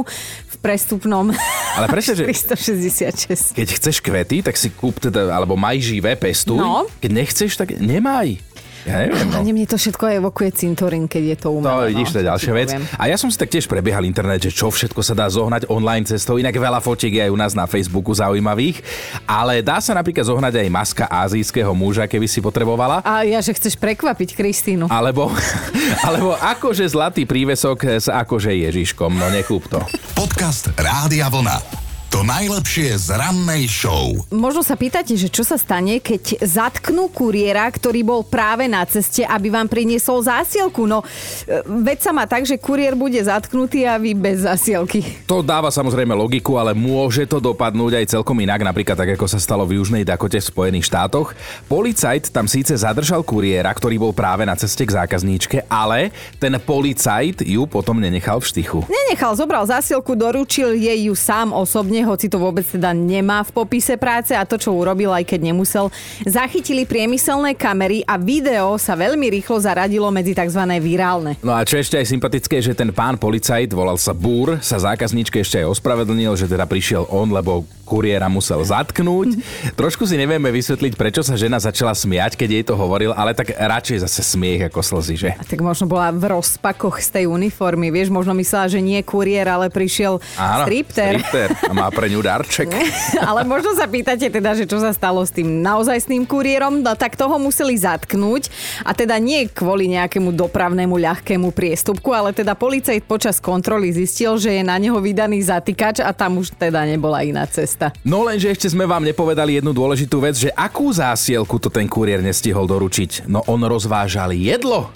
v 0.50 0.56
prestupnom 0.60 1.32
Ale 1.78 1.86
presne, 1.92 2.14
že 2.18 2.24
366. 2.26 3.54
keď 3.54 3.68
chceš 3.78 3.98
kvety, 4.02 4.42
tak 4.42 4.56
si 4.58 4.74
kúp 4.74 4.98
teda, 4.98 5.30
alebo 5.30 5.54
maj 5.54 5.78
živé, 5.78 6.18
pestuj. 6.18 6.58
No. 6.58 6.90
Keď 7.04 7.12
nechceš, 7.14 7.52
tak 7.60 7.78
nemaj. 7.78 8.42
Ja 8.88 9.04
neviem, 9.04 9.28
no. 9.28 9.44
Mne 9.44 9.68
to 9.68 9.76
všetko 9.76 10.24
evokuje 10.24 10.50
cintorín, 10.56 11.10
keď 11.12 11.24
je 11.36 11.38
to 11.40 11.50
umelé. 11.52 11.92
vidíš, 11.92 12.10
no, 12.10 12.14
to 12.16 12.20
je 12.20 12.26
čo 12.26 12.30
ďalšia 12.32 12.54
vec. 12.56 12.70
poviem. 12.72 12.86
A 12.96 13.04
ja 13.12 13.18
som 13.20 13.28
si 13.28 13.36
tak 13.36 13.52
tiež 13.52 13.66
prebiehal 13.68 14.04
internet, 14.08 14.48
že 14.48 14.52
čo 14.56 14.72
všetko 14.72 15.02
sa 15.04 15.14
dá 15.18 15.28
zohnať 15.28 15.68
online 15.68 16.08
cestou. 16.08 16.40
Inak 16.40 16.56
veľa 16.56 16.80
fotiek 16.80 17.12
je 17.12 17.22
aj 17.28 17.32
u 17.34 17.38
nás 17.38 17.52
na 17.52 17.68
Facebooku 17.68 18.16
zaujímavých. 18.16 18.80
Ale 19.28 19.60
dá 19.60 19.84
sa 19.84 19.92
napríklad 19.92 20.24
zohnať 20.24 20.54
aj 20.64 20.68
maska 20.72 21.06
azijského 21.12 21.72
muža, 21.76 22.08
keby 22.08 22.28
si 22.30 22.40
potrebovala. 22.40 23.04
A 23.04 23.28
ja, 23.28 23.44
že 23.44 23.52
chceš 23.52 23.76
prekvapiť 23.76 24.38
Kristínu. 24.38 24.88
Alebo, 24.88 25.28
alebo 26.08 26.40
akože 26.40 26.88
zlatý 26.88 27.28
prívesok 27.28 28.00
s 28.00 28.08
akože 28.08 28.56
Ježiškom. 28.56 29.12
No 29.12 29.28
nekúp 29.28 29.68
to. 29.68 29.84
Podcast 30.16 30.72
Rádia 30.80 31.28
Vlna. 31.28 31.89
To 32.10 32.26
najlepšie 32.26 32.98
z 32.98 33.14
rannej 33.14 33.70
show. 33.70 34.18
Možno 34.34 34.66
sa 34.66 34.74
pýtate, 34.74 35.14
že 35.14 35.30
čo 35.30 35.46
sa 35.46 35.62
stane, 35.62 36.02
keď 36.02 36.42
zatknú 36.42 37.06
kuriéra, 37.14 37.70
ktorý 37.70 38.02
bol 38.02 38.26
práve 38.26 38.66
na 38.66 38.82
ceste, 38.90 39.22
aby 39.22 39.54
vám 39.54 39.70
priniesol 39.70 40.26
zásielku. 40.26 40.90
No, 40.90 41.06
e, 41.46 41.62
veď 41.86 42.10
sa 42.10 42.10
má 42.10 42.26
tak, 42.26 42.50
že 42.50 42.58
kuriér 42.58 42.98
bude 42.98 43.22
zatknutý 43.22 43.86
a 43.86 44.02
vy 44.02 44.18
bez 44.18 44.42
zásielky. 44.42 45.06
To 45.30 45.46
dáva 45.46 45.70
samozrejme 45.70 46.10
logiku, 46.18 46.58
ale 46.58 46.74
môže 46.74 47.30
to 47.30 47.38
dopadnúť 47.38 48.02
aj 48.02 48.18
celkom 48.18 48.42
inak, 48.42 48.66
napríklad 48.66 48.98
tak, 48.98 49.14
ako 49.14 49.30
sa 49.30 49.38
stalo 49.38 49.70
v 49.70 49.78
Južnej 49.78 50.02
Dakote 50.02 50.42
v 50.42 50.50
Spojených 50.50 50.90
štátoch. 50.90 51.38
Policajt 51.70 52.34
tam 52.34 52.50
síce 52.50 52.74
zadržal 52.74 53.22
kuriéra, 53.22 53.70
ktorý 53.70 54.02
bol 54.02 54.18
práve 54.18 54.50
na 54.50 54.58
ceste 54.58 54.82
k 54.82 54.98
zákazníčke, 54.98 55.70
ale 55.70 56.10
ten 56.42 56.58
policajt 56.58 57.46
ju 57.46 57.70
potom 57.70 58.02
nenechal 58.02 58.42
v 58.42 58.50
štychu. 58.50 58.82
Nenechal, 58.90 59.38
zobral 59.38 59.62
zásielku, 59.70 60.18
doručil 60.18 60.74
jej 60.74 61.06
ju 61.06 61.14
sám 61.14 61.54
osobne, 61.54 61.99
telefóne, 62.00 62.16
hoci 62.16 62.28
to 62.32 62.38
vôbec 62.40 62.66
teda 62.66 62.96
nemá 62.96 63.44
v 63.44 63.52
popise 63.52 64.00
práce 64.00 64.32
a 64.32 64.48
to, 64.48 64.56
čo 64.56 64.72
urobil, 64.72 65.12
aj 65.12 65.28
keď 65.28 65.52
nemusel, 65.52 65.92
zachytili 66.24 66.88
priemyselné 66.88 67.56
kamery 67.56 68.04
a 68.08 68.16
video 68.16 68.80
sa 68.80 68.96
veľmi 68.96 69.28
rýchlo 69.40 69.60
zaradilo 69.60 70.08
medzi 70.10 70.32
tzv. 70.32 70.62
virálne. 70.80 71.36
No 71.44 71.52
a 71.52 71.64
čo 71.68 71.76
ešte 71.80 72.00
aj 72.00 72.08
sympatické, 72.08 72.64
že 72.64 72.76
ten 72.76 72.92
pán 72.96 73.20
policajt, 73.20 73.72
volal 73.76 74.00
sa 74.00 74.16
Búr, 74.16 74.60
sa 74.64 74.80
zákazníčke 74.80 75.44
ešte 75.44 75.60
aj 75.64 75.76
ospravedlnil, 75.76 76.36
že 76.40 76.48
teda 76.48 76.64
prišiel 76.66 77.08
on, 77.12 77.32
lebo 77.32 77.68
kuriéra 77.90 78.30
musel 78.30 78.62
zatknúť. 78.62 79.42
Trošku 79.74 80.06
si 80.06 80.14
nevieme 80.14 80.54
vysvetliť, 80.54 80.94
prečo 80.94 81.26
sa 81.26 81.34
žena 81.34 81.58
začala 81.58 81.98
smiať, 81.98 82.38
keď 82.38 82.50
jej 82.54 82.64
to 82.70 82.78
hovoril, 82.78 83.18
ale 83.18 83.34
tak 83.34 83.50
radšej 83.58 84.06
zase 84.06 84.22
smiech 84.22 84.70
ako 84.70 84.86
slzy, 84.86 85.16
že? 85.18 85.30
A 85.34 85.42
tak 85.42 85.58
možno 85.66 85.90
bola 85.90 86.14
v 86.14 86.38
rozpakoch 86.38 87.02
z 87.02 87.10
tej 87.18 87.26
uniformy, 87.26 87.90
vieš, 87.90 88.14
možno 88.14 88.38
myslela, 88.38 88.70
že 88.70 88.78
nie 88.78 89.02
kuriér, 89.02 89.50
ale 89.50 89.74
prišiel 89.74 90.22
Áno, 90.38 90.70
stripter. 90.70 91.18
stripter. 91.18 91.50
A 91.66 91.89
má 91.90 91.98
pre 91.98 92.06
ňu 92.14 92.22
darček. 92.22 92.70
ale 93.30 93.42
možno 93.42 93.74
sa 93.74 93.90
pýtate 93.90 94.30
teda, 94.30 94.54
že 94.54 94.70
čo 94.70 94.78
sa 94.78 94.94
stalo 94.94 95.26
s 95.26 95.34
tým 95.34 95.66
naozajstným 95.66 96.30
kuriérom, 96.30 96.86
no 96.86 96.94
tak 96.94 97.18
toho 97.18 97.42
museli 97.42 97.74
zatknúť 97.74 98.54
a 98.86 98.94
teda 98.94 99.18
nie 99.18 99.50
kvôli 99.50 99.90
nejakému 99.98 100.30
dopravnému 100.38 100.94
ľahkému 100.94 101.50
priestupku, 101.50 102.14
ale 102.14 102.30
teda 102.30 102.54
policajt 102.54 103.10
počas 103.10 103.42
kontroly 103.42 103.90
zistil, 103.90 104.38
že 104.38 104.54
je 104.54 104.62
na 104.62 104.78
neho 104.78 105.02
vydaný 105.02 105.42
zatýkač 105.42 106.06
a 106.06 106.14
tam 106.14 106.38
už 106.38 106.54
teda 106.54 106.86
nebola 106.86 107.26
iná 107.26 107.50
cesta. 107.50 107.90
No 108.06 108.22
lenže 108.22 108.54
ešte 108.54 108.70
sme 108.70 108.86
vám 108.86 109.02
nepovedali 109.02 109.58
jednu 109.58 109.74
dôležitú 109.74 110.22
vec, 110.22 110.38
že 110.38 110.54
akú 110.54 110.94
zásielku 110.94 111.58
to 111.58 111.74
ten 111.74 111.90
kuriér 111.90 112.22
nestihol 112.22 112.70
doručiť. 112.70 113.26
No 113.26 113.42
on 113.50 113.66
rozvážal 113.66 114.38
jedlo. 114.38 114.94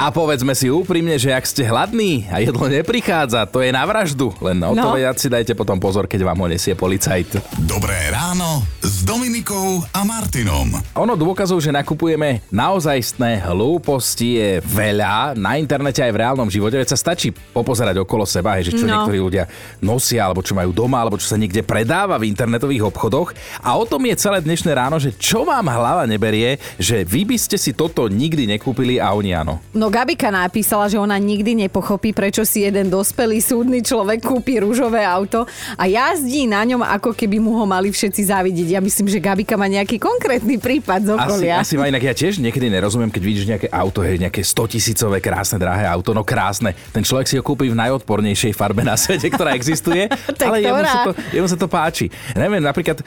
A 0.00 0.08
povedzme 0.08 0.56
si 0.56 0.72
úprimne, 0.72 1.12
že 1.20 1.28
ak 1.28 1.44
ste 1.44 1.60
hladní 1.60 2.24
a 2.32 2.40
jedlo 2.40 2.72
neprichádza, 2.72 3.44
to 3.44 3.60
je 3.60 3.68
na 3.68 3.84
vraždu. 3.84 4.32
Len 4.40 4.56
na 4.56 4.72
No. 4.72 4.96
si 5.12 5.28
dajte 5.28 5.52
potom 5.52 5.76
pozor, 5.76 6.08
keď 6.08 6.24
vám 6.24 6.40
ho 6.40 6.48
nesie 6.48 6.72
policajt. 6.72 7.36
Dobré 7.68 8.08
ráno 8.08 8.64
s 8.80 9.04
Dominikou 9.04 9.84
a 9.92 10.00
Martinom. 10.00 10.72
Ono 10.96 11.20
dôkazov, 11.20 11.60
že 11.60 11.68
nakupujeme 11.68 12.40
naozajstné 12.48 13.44
hlúposti 13.44 14.40
je 14.40 14.50
veľa 14.64 15.36
na 15.36 15.60
internete 15.60 16.00
aj 16.00 16.16
v 16.16 16.20
reálnom 16.24 16.48
živote, 16.48 16.80
veď 16.80 16.96
sa 16.96 17.12
stačí 17.12 17.28
popozerať 17.52 18.00
okolo 18.00 18.24
seba, 18.24 18.56
hej, 18.56 18.72
že 18.72 18.80
čo 18.80 18.88
No. 18.88 19.04
niektorí 19.04 19.20
ľudia 19.20 19.52
nosia, 19.84 20.24
alebo 20.24 20.40
čo 20.40 20.56
majú 20.56 20.72
doma, 20.72 21.04
alebo 21.04 21.20
čo 21.20 21.28
sa 21.28 21.36
niekde 21.36 21.60
predáva 21.60 22.16
v 22.16 22.24
internetových 22.24 22.88
obchodoch. 22.88 23.36
A 23.60 23.76
o 23.76 23.84
tom 23.84 24.00
je 24.08 24.16
celé 24.16 24.40
dnešné 24.40 24.72
ráno, 24.72 24.96
že 24.96 25.12
čo 25.12 25.44
vám 25.44 25.68
hlava 25.68 26.08
neberie, 26.08 26.56
že 26.80 27.04
vy 27.04 27.28
by 27.28 27.36
ste 27.36 27.60
si 27.60 27.76
toto 27.76 28.08
nikdy 28.08 28.48
nekúpili 28.48 28.96
a 28.96 29.12
oni 29.12 29.36
áno. 29.36 29.60
No 29.76 29.89
Gabika 29.90 30.30
napísala, 30.30 30.86
že 30.86 30.94
ona 30.94 31.18
nikdy 31.18 31.66
nepochopí, 31.66 32.14
prečo 32.14 32.46
si 32.46 32.62
jeden 32.62 32.86
dospelý 32.86 33.42
súdny 33.42 33.82
človek 33.82 34.22
kúpi 34.22 34.62
rúžové 34.62 35.02
auto 35.02 35.50
a 35.74 35.90
jazdí 35.90 36.46
na 36.46 36.62
ňom, 36.62 36.78
ako 36.78 37.10
keby 37.10 37.42
mu 37.42 37.58
ho 37.58 37.66
mali 37.66 37.90
všetci 37.90 38.30
závidieť. 38.30 38.78
Ja 38.78 38.80
myslím, 38.80 39.10
že 39.10 39.18
Gabika 39.18 39.58
má 39.58 39.66
nejaký 39.66 39.98
konkrétny 39.98 40.62
prípad 40.62 41.00
z 41.02 41.08
Asi, 41.10 41.18
okolia. 41.18 41.54
asi 41.58 41.74
ma 41.74 41.90
inak 41.90 42.06
ja 42.06 42.14
tiež 42.14 42.38
niekedy 42.38 42.70
nerozumiem, 42.70 43.10
keď 43.10 43.22
vidíš 43.26 43.44
nejaké 43.50 43.66
auto, 43.66 44.06
hej, 44.06 44.22
nejaké 44.22 44.46
100 44.46 44.78
tisícové 44.78 45.18
krásne, 45.18 45.58
drahé 45.58 45.90
auto, 45.90 46.14
no 46.14 46.22
krásne. 46.22 46.70
Ten 46.94 47.02
človek 47.02 47.26
si 47.26 47.34
ho 47.34 47.42
kúpi 47.42 47.66
v 47.66 47.74
najodpornejšej 47.74 48.54
farbe 48.54 48.86
na 48.86 48.94
svete, 48.94 49.26
ktorá 49.26 49.58
existuje, 49.58 50.06
ale 50.46 50.62
jemu 50.62 50.82
sa, 50.86 50.98
to, 51.02 51.12
jemu 51.34 51.46
sa 51.50 51.58
to 51.58 51.66
páči. 51.66 52.06
Neviem, 52.38 52.62
napríklad, 52.62 53.02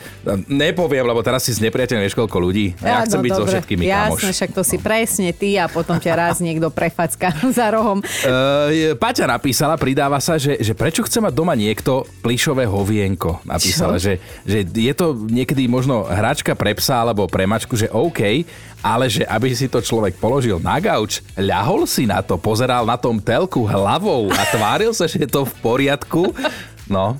nepoviem, 0.51 1.07
lebo 1.07 1.23
teraz 1.23 1.47
si 1.47 1.55
s 1.55 1.63
nepriateľom 1.63 2.03
vieš 2.03 2.19
koľko 2.19 2.37
ľudí. 2.43 2.75
A 2.83 2.83
ja 2.83 2.97
chcem 3.07 3.23
Áno, 3.23 3.25
byť 3.25 3.31
so 3.31 3.39
dobre. 3.47 3.51
všetkými 3.55 3.83
Jasné, 3.87 4.19
kamoš. 4.19 4.35
však 4.35 4.51
to 4.51 4.61
si 4.67 4.77
presne 4.83 5.29
ty 5.31 5.55
a 5.55 5.71
potom 5.71 5.95
ťa 5.95 6.11
raz 6.11 6.43
niekto 6.43 6.72
prefacka 6.73 7.29
za 7.57 7.69
rohom. 7.71 8.01
Uh, 8.01 8.97
Paťa 8.97 9.29
napísala, 9.29 9.77
pridáva 9.77 10.17
sa, 10.17 10.41
že, 10.41 10.57
že 10.59 10.73
prečo 10.73 11.05
chce 11.05 11.21
mať 11.21 11.33
doma 11.33 11.53
niekto 11.53 12.03
plišové 12.25 12.65
hovienko. 12.65 13.45
Napísala, 13.45 14.01
že, 14.01 14.17
že 14.43 14.65
je 14.65 14.93
to 14.97 15.13
niekedy 15.29 15.69
možno 15.69 16.03
hračka 16.09 16.57
pre 16.57 16.73
psa 16.73 17.05
alebo 17.05 17.29
pre 17.29 17.45
mačku, 17.45 17.77
že 17.77 17.87
OK, 17.93 18.43
ale 18.83 19.07
že 19.07 19.23
aby 19.23 19.53
si 19.55 19.71
to 19.71 19.79
človek 19.79 20.19
položil 20.19 20.59
na 20.59 20.81
gauč, 20.81 21.23
ľahol 21.39 21.87
si 21.87 22.03
na 22.03 22.19
to, 22.19 22.35
pozeral 22.35 22.83
na 22.83 22.99
tom 22.99 23.21
telku 23.21 23.63
hlavou 23.63 24.27
a 24.33 24.41
tváril 24.51 24.91
sa, 24.91 25.07
že 25.07 25.23
je 25.23 25.29
to 25.29 25.47
v 25.47 25.53
poriadku. 25.63 26.35
No, 26.83 27.15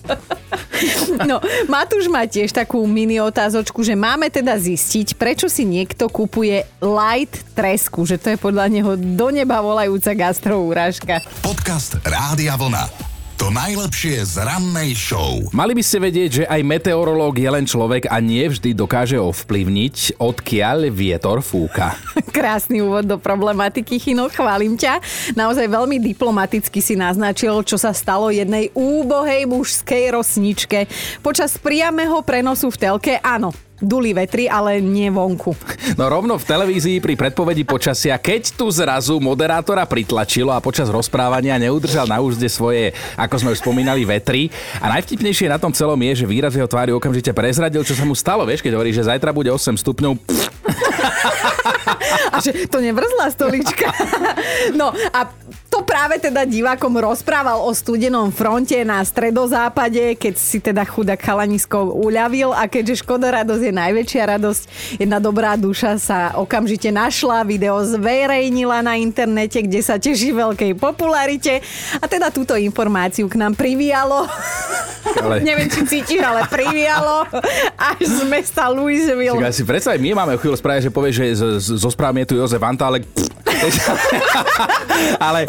No, 1.30 1.40
Matúš 1.70 2.10
má 2.10 2.26
tiež 2.28 2.52
takú 2.52 2.84
mini 2.84 3.22
otázočku, 3.22 3.86
že 3.86 3.96
máme 3.96 4.28
teda 4.28 4.58
zistiť, 4.58 5.16
prečo 5.16 5.48
si 5.48 5.64
niekto 5.64 6.10
kupuje 6.10 6.66
light 6.82 7.34
tresku, 7.56 8.04
že 8.04 8.20
to 8.20 8.34
je 8.34 8.38
podľa 8.38 8.68
neho 8.68 8.92
do 8.98 9.28
neba 9.30 9.62
volajúca 9.64 10.12
gastroúražka. 10.14 11.24
Podcast 11.46 12.02
Rádia 12.04 12.58
Vlna. 12.60 13.13
To 13.44 13.52
najlepšie 13.52 14.24
z 14.24 14.40
rannej 14.40 14.96
show. 14.96 15.44
Mali 15.52 15.76
by 15.76 15.84
ste 15.84 16.00
vedieť, 16.00 16.30
že 16.32 16.44
aj 16.48 16.64
meteorológ 16.64 17.36
je 17.36 17.52
len 17.52 17.68
človek 17.68 18.08
a 18.08 18.24
nie 18.24 18.48
vždy 18.48 18.72
dokáže 18.72 19.20
ovplyvniť, 19.20 20.16
odkiaľ 20.16 20.88
vietor 20.88 21.44
fúka. 21.44 21.92
Krásny 22.40 22.80
úvod 22.80 23.04
do 23.04 23.20
problematiky, 23.20 24.00
Chino, 24.00 24.32
chválim 24.32 24.80
ťa. 24.80 25.04
Naozaj 25.36 25.68
veľmi 25.68 26.00
diplomaticky 26.00 26.80
si 26.80 26.96
naznačil, 26.96 27.68
čo 27.68 27.76
sa 27.76 27.92
stalo 27.92 28.32
jednej 28.32 28.72
úbohej 28.72 29.44
mužskej 29.44 30.16
rosničke. 30.16 30.88
Počas 31.20 31.60
priameho 31.60 32.24
prenosu 32.24 32.72
v 32.72 32.80
telke, 32.80 33.20
áno, 33.20 33.52
duli 33.82 34.14
vetri, 34.14 34.46
ale 34.46 34.78
nie 34.80 35.10
vonku. 35.10 35.56
No 35.98 36.10
rovno 36.10 36.38
v 36.38 36.46
televízii 36.46 36.98
pri 37.02 37.14
predpovedi 37.18 37.64
počasia, 37.66 38.18
keď 38.18 38.56
tu 38.58 38.70
zrazu 38.70 39.18
moderátora 39.18 39.86
pritlačilo 39.86 40.54
a 40.54 40.64
počas 40.64 40.90
rozprávania 40.90 41.60
neudržal 41.60 42.06
na 42.06 42.22
úzde 42.22 42.48
svoje, 42.48 42.94
ako 43.18 43.36
sme 43.40 43.50
už 43.54 43.62
spomínali, 43.62 44.06
vetry. 44.08 44.50
A 44.80 44.90
najvtipnejšie 44.94 45.52
na 45.52 45.60
tom 45.60 45.74
celom 45.76 46.00
je, 46.12 46.24
že 46.24 46.30
výraz 46.30 46.54
jeho 46.54 46.70
tvári 46.70 46.96
okamžite 46.96 47.34
prezradil, 47.36 47.82
čo 47.82 47.98
sa 47.98 48.08
mu 48.08 48.14
stalo. 48.14 48.48
Vieš, 48.48 48.64
keď 48.64 48.74
hovorí, 48.78 48.96
že 48.96 49.06
zajtra 49.06 49.36
bude 49.36 49.52
8 49.52 49.78
stupňov. 49.78 50.14
Pff, 50.22 50.54
A 52.34 52.42
že 52.42 52.66
to 52.68 52.82
nevrzla 52.82 53.30
stolička. 53.30 53.94
No 54.74 54.90
a 55.14 55.30
to 55.74 55.82
práve 55.82 56.22
teda 56.22 56.46
divákom 56.46 56.94
rozprával 57.02 57.66
o 57.66 57.74
studenom 57.74 58.30
fronte 58.30 58.78
na 58.86 59.02
stredozápade, 59.02 60.14
keď 60.22 60.34
si 60.38 60.62
teda 60.62 60.86
chudák 60.86 61.18
chalanisko 61.18 61.98
uľavil 61.98 62.54
a 62.54 62.70
keďže 62.70 63.02
Škoda 63.02 63.34
radosť 63.34 63.64
je 63.66 63.74
najväčšia 63.74 64.24
radosť, 64.38 64.64
jedna 65.02 65.18
dobrá 65.18 65.58
duša 65.58 65.98
sa 65.98 66.38
okamžite 66.38 66.94
našla, 66.94 67.42
video 67.42 67.82
zverejnila 67.82 68.86
na 68.86 69.02
internete, 69.02 69.66
kde 69.66 69.82
sa 69.82 69.98
teší 69.98 70.38
veľkej 70.38 70.78
popularite 70.78 71.66
a 71.98 72.06
teda 72.06 72.30
túto 72.30 72.54
informáciu 72.54 73.26
k 73.26 73.42
nám 73.42 73.58
privialo. 73.58 74.30
Ale- 75.26 75.42
Neviem, 75.50 75.74
či 75.74 75.90
cítiš, 75.90 76.22
ale 76.22 76.46
privialo 76.54 77.26
až 77.82 77.98
z 78.06 78.22
mesta 78.30 78.70
Louisville. 78.70 79.42
Tak 79.42 79.58
si 79.58 79.66
predstav, 79.66 79.98
my 79.98 80.14
máme 80.14 80.38
chvíľu 80.38 80.54
spraviť, 80.54 80.82
že 80.86 80.92
povie, 80.94 81.10
že 81.10 81.26
zo 81.58 81.90
správami 81.90 82.30
je 82.30 82.30
tu 82.30 82.36
Jozef 82.38 82.62
Vanta, 82.62 82.94
ale... 82.94 83.02
ale 85.28 85.48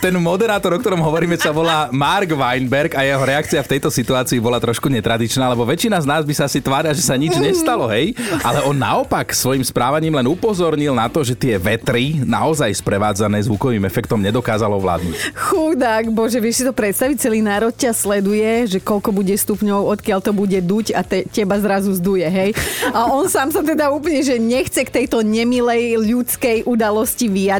ten 0.00 0.14
moderátor, 0.20 0.74
o 0.76 0.78
ktorom 0.80 1.00
hovoríme, 1.00 1.36
sa 1.40 1.50
volá 1.50 1.88
Mark 1.90 2.30
Weinberg 2.30 2.92
a 2.96 3.02
jeho 3.02 3.22
reakcia 3.22 3.60
v 3.64 3.70
tejto 3.76 3.88
situácii 3.88 4.38
bola 4.40 4.60
trošku 4.60 4.88
netradičná, 4.92 5.48
lebo 5.50 5.64
väčšina 5.64 6.00
z 6.00 6.06
nás 6.08 6.22
by 6.22 6.34
sa 6.36 6.46
si 6.46 6.60
tvárila, 6.60 6.94
že 6.94 7.04
sa 7.04 7.16
nič 7.18 7.36
nestalo, 7.40 7.88
hej? 7.90 8.14
Ale 8.44 8.64
on 8.64 8.76
naopak 8.76 9.32
svojim 9.32 9.64
správaním 9.64 10.14
len 10.14 10.26
upozornil 10.28 10.92
na 10.94 11.08
to, 11.08 11.24
že 11.24 11.34
tie 11.36 11.56
vetry 11.58 12.20
naozaj 12.22 12.70
sprevádzané 12.80 13.40
zvukovým 13.48 13.84
efektom 13.88 14.20
nedokázalo 14.20 14.76
vládnuť. 14.78 15.14
Chudák, 15.34 16.08
bože, 16.12 16.38
vieš 16.38 16.62
si 16.62 16.64
to 16.64 16.76
predstaviť, 16.76 17.16
celý 17.18 17.40
národ 17.40 17.72
ťa 17.74 17.92
sleduje, 17.96 18.68
že 18.68 18.78
koľko 18.80 19.10
bude 19.10 19.34
stupňov, 19.34 19.90
odkiaľ 19.98 20.20
to 20.20 20.32
bude 20.36 20.58
duť 20.64 20.94
a 20.94 21.02
te, 21.02 21.26
teba 21.28 21.56
zrazu 21.58 21.96
zduje, 21.96 22.26
hej? 22.28 22.50
A 22.92 23.10
on 23.10 23.26
sám 23.26 23.50
sa 23.50 23.64
teda 23.64 23.90
úplne, 23.90 24.20
že 24.20 24.36
nechce 24.38 24.84
k 24.84 24.90
tejto 25.02 25.24
nemilej 25.24 25.98
ľudskej 25.98 26.68
udalosti 26.68 27.26
vyjadriť, 27.30 27.53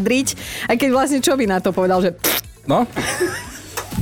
aj 0.67 0.77
keď 0.81 0.91
vlastne 0.91 1.19
čo 1.21 1.37
by 1.39 1.45
na 1.47 1.59
to 1.61 1.71
povedal, 1.71 2.01
že 2.03 2.17
No, 2.65 2.89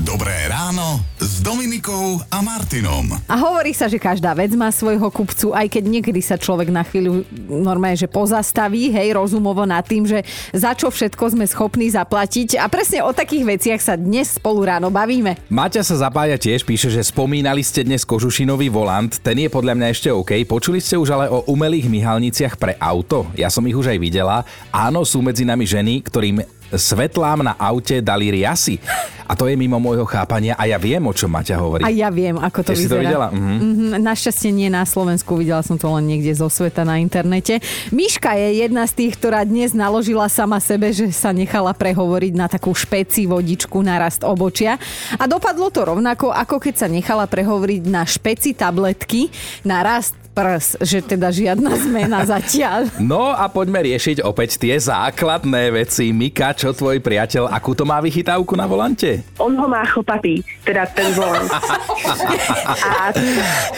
Dobré 0.06 0.46
ráno 0.46 1.11
s 1.42 1.50
Dominikou 1.50 2.22
a 2.30 2.38
Martinom. 2.38 3.18
A 3.26 3.34
hovorí 3.34 3.74
sa, 3.74 3.90
že 3.90 3.98
každá 3.98 4.30
vec 4.30 4.54
má 4.54 4.70
svojho 4.70 5.10
kupcu, 5.10 5.50
aj 5.50 5.74
keď 5.74 5.84
niekedy 5.90 6.22
sa 6.22 6.38
človek 6.38 6.70
na 6.70 6.86
chvíľu 6.86 7.26
normálne, 7.50 7.98
že 7.98 8.06
pozastaví, 8.06 8.94
hej, 8.94 9.18
rozumovo 9.18 9.66
nad 9.66 9.82
tým, 9.82 10.06
že 10.06 10.22
za 10.54 10.70
čo 10.78 10.86
všetko 10.86 11.34
sme 11.34 11.42
schopní 11.50 11.90
zaplatiť. 11.90 12.62
A 12.62 12.70
presne 12.70 13.02
o 13.02 13.10
takých 13.10 13.58
veciach 13.58 13.80
sa 13.82 13.98
dnes 13.98 14.38
spolu 14.38 14.70
ráno 14.70 14.94
bavíme. 14.94 15.34
Maťa 15.50 15.82
sa 15.82 16.06
zapája 16.06 16.38
tiež, 16.38 16.62
píše, 16.62 16.94
že 16.94 17.02
spomínali 17.02 17.66
ste 17.66 17.82
dnes 17.82 18.06
kožušinový 18.06 18.70
volant, 18.70 19.10
ten 19.10 19.42
je 19.42 19.50
podľa 19.50 19.74
mňa 19.74 19.88
ešte 19.90 20.14
OK. 20.14 20.46
Počuli 20.46 20.78
ste 20.78 20.94
už 20.94 21.10
ale 21.10 21.26
o 21.26 21.42
umelých 21.50 21.90
myhalniciach 21.90 22.54
pre 22.54 22.78
auto? 22.78 23.26
Ja 23.34 23.50
som 23.50 23.66
ich 23.66 23.74
už 23.74 23.90
aj 23.90 23.98
videla. 23.98 24.46
Áno, 24.70 25.02
sú 25.02 25.18
medzi 25.18 25.42
nami 25.42 25.66
ženy, 25.66 26.06
ktorým 26.06 26.61
svetlám 26.74 27.42
na 27.42 27.52
aute 27.54 28.00
dali 28.00 28.30
riasy. 28.30 28.78
A 29.22 29.32
to 29.32 29.48
je 29.48 29.56
mimo 29.56 29.80
môjho 29.80 30.04
chápania 30.04 30.52
a 30.54 30.68
ja 30.68 30.76
viem, 30.76 31.00
o 31.00 31.14
čom 31.14 31.32
Maťa 31.32 31.56
hovorí. 31.56 31.80
A 31.80 31.88
ja 31.88 32.12
viem, 32.12 32.36
ako 32.36 32.60
to 32.60 32.76
Tiež 32.76 32.78
si 32.78 32.84
vyzerá. 32.84 32.92
to 32.92 33.00
videla? 33.00 33.26
Mhm. 33.32 33.54
Mhm, 33.56 33.88
Našťastie 33.96 34.50
nie 34.52 34.68
na 34.68 34.84
Slovensku, 34.84 35.32
videla 35.34 35.64
som 35.64 35.80
to 35.80 35.88
len 35.88 36.04
niekde 36.04 36.32
zo 36.32 36.52
sveta 36.52 36.84
na 36.84 37.00
internete. 37.00 37.64
Miška 37.88 38.36
je 38.36 38.60
jedna 38.60 38.84
z 38.84 38.92
tých, 38.92 39.16
ktorá 39.16 39.40
dnes 39.42 39.72
naložila 39.72 40.28
sama 40.28 40.60
sebe, 40.60 40.92
že 40.92 41.08
sa 41.10 41.32
nechala 41.32 41.72
prehovoriť 41.72 42.32
na 42.36 42.44
takú 42.44 42.76
špeci 42.76 43.24
vodičku 43.24 43.80
na 43.80 43.96
rast 43.96 44.20
obočia. 44.20 44.76
A 45.16 45.24
dopadlo 45.24 45.72
to 45.72 45.86
rovnako, 45.86 46.28
ako 46.28 46.60
keď 46.60 46.74
sa 46.76 46.88
nechala 46.90 47.24
prehovoriť 47.24 47.82
na 47.88 48.04
špeci 48.04 48.52
tabletky 48.52 49.32
na 49.64 49.80
rast 49.80 50.12
prs, 50.32 50.80
že 50.80 51.04
teda 51.04 51.28
žiadna 51.28 51.76
zmena 51.84 52.24
zatiaľ. 52.24 52.88
No 52.98 53.32
a 53.32 53.46
poďme 53.52 53.84
riešiť 53.84 54.24
opäť 54.24 54.56
tie 54.56 54.74
základné 54.80 55.72
veci. 55.72 56.10
Mika, 56.10 56.56
čo 56.56 56.72
tvoj 56.72 56.98
priateľ, 57.04 57.52
akú 57.52 57.76
to 57.76 57.84
má 57.84 58.00
vychytávku 58.00 58.56
na 58.56 58.64
volante? 58.64 59.20
On 59.36 59.52
ho 59.52 59.66
má 59.68 59.84
chlpatý, 59.84 60.40
teda 60.64 60.88
ten 60.90 61.12
volant. 61.12 61.48
A, 61.52 63.12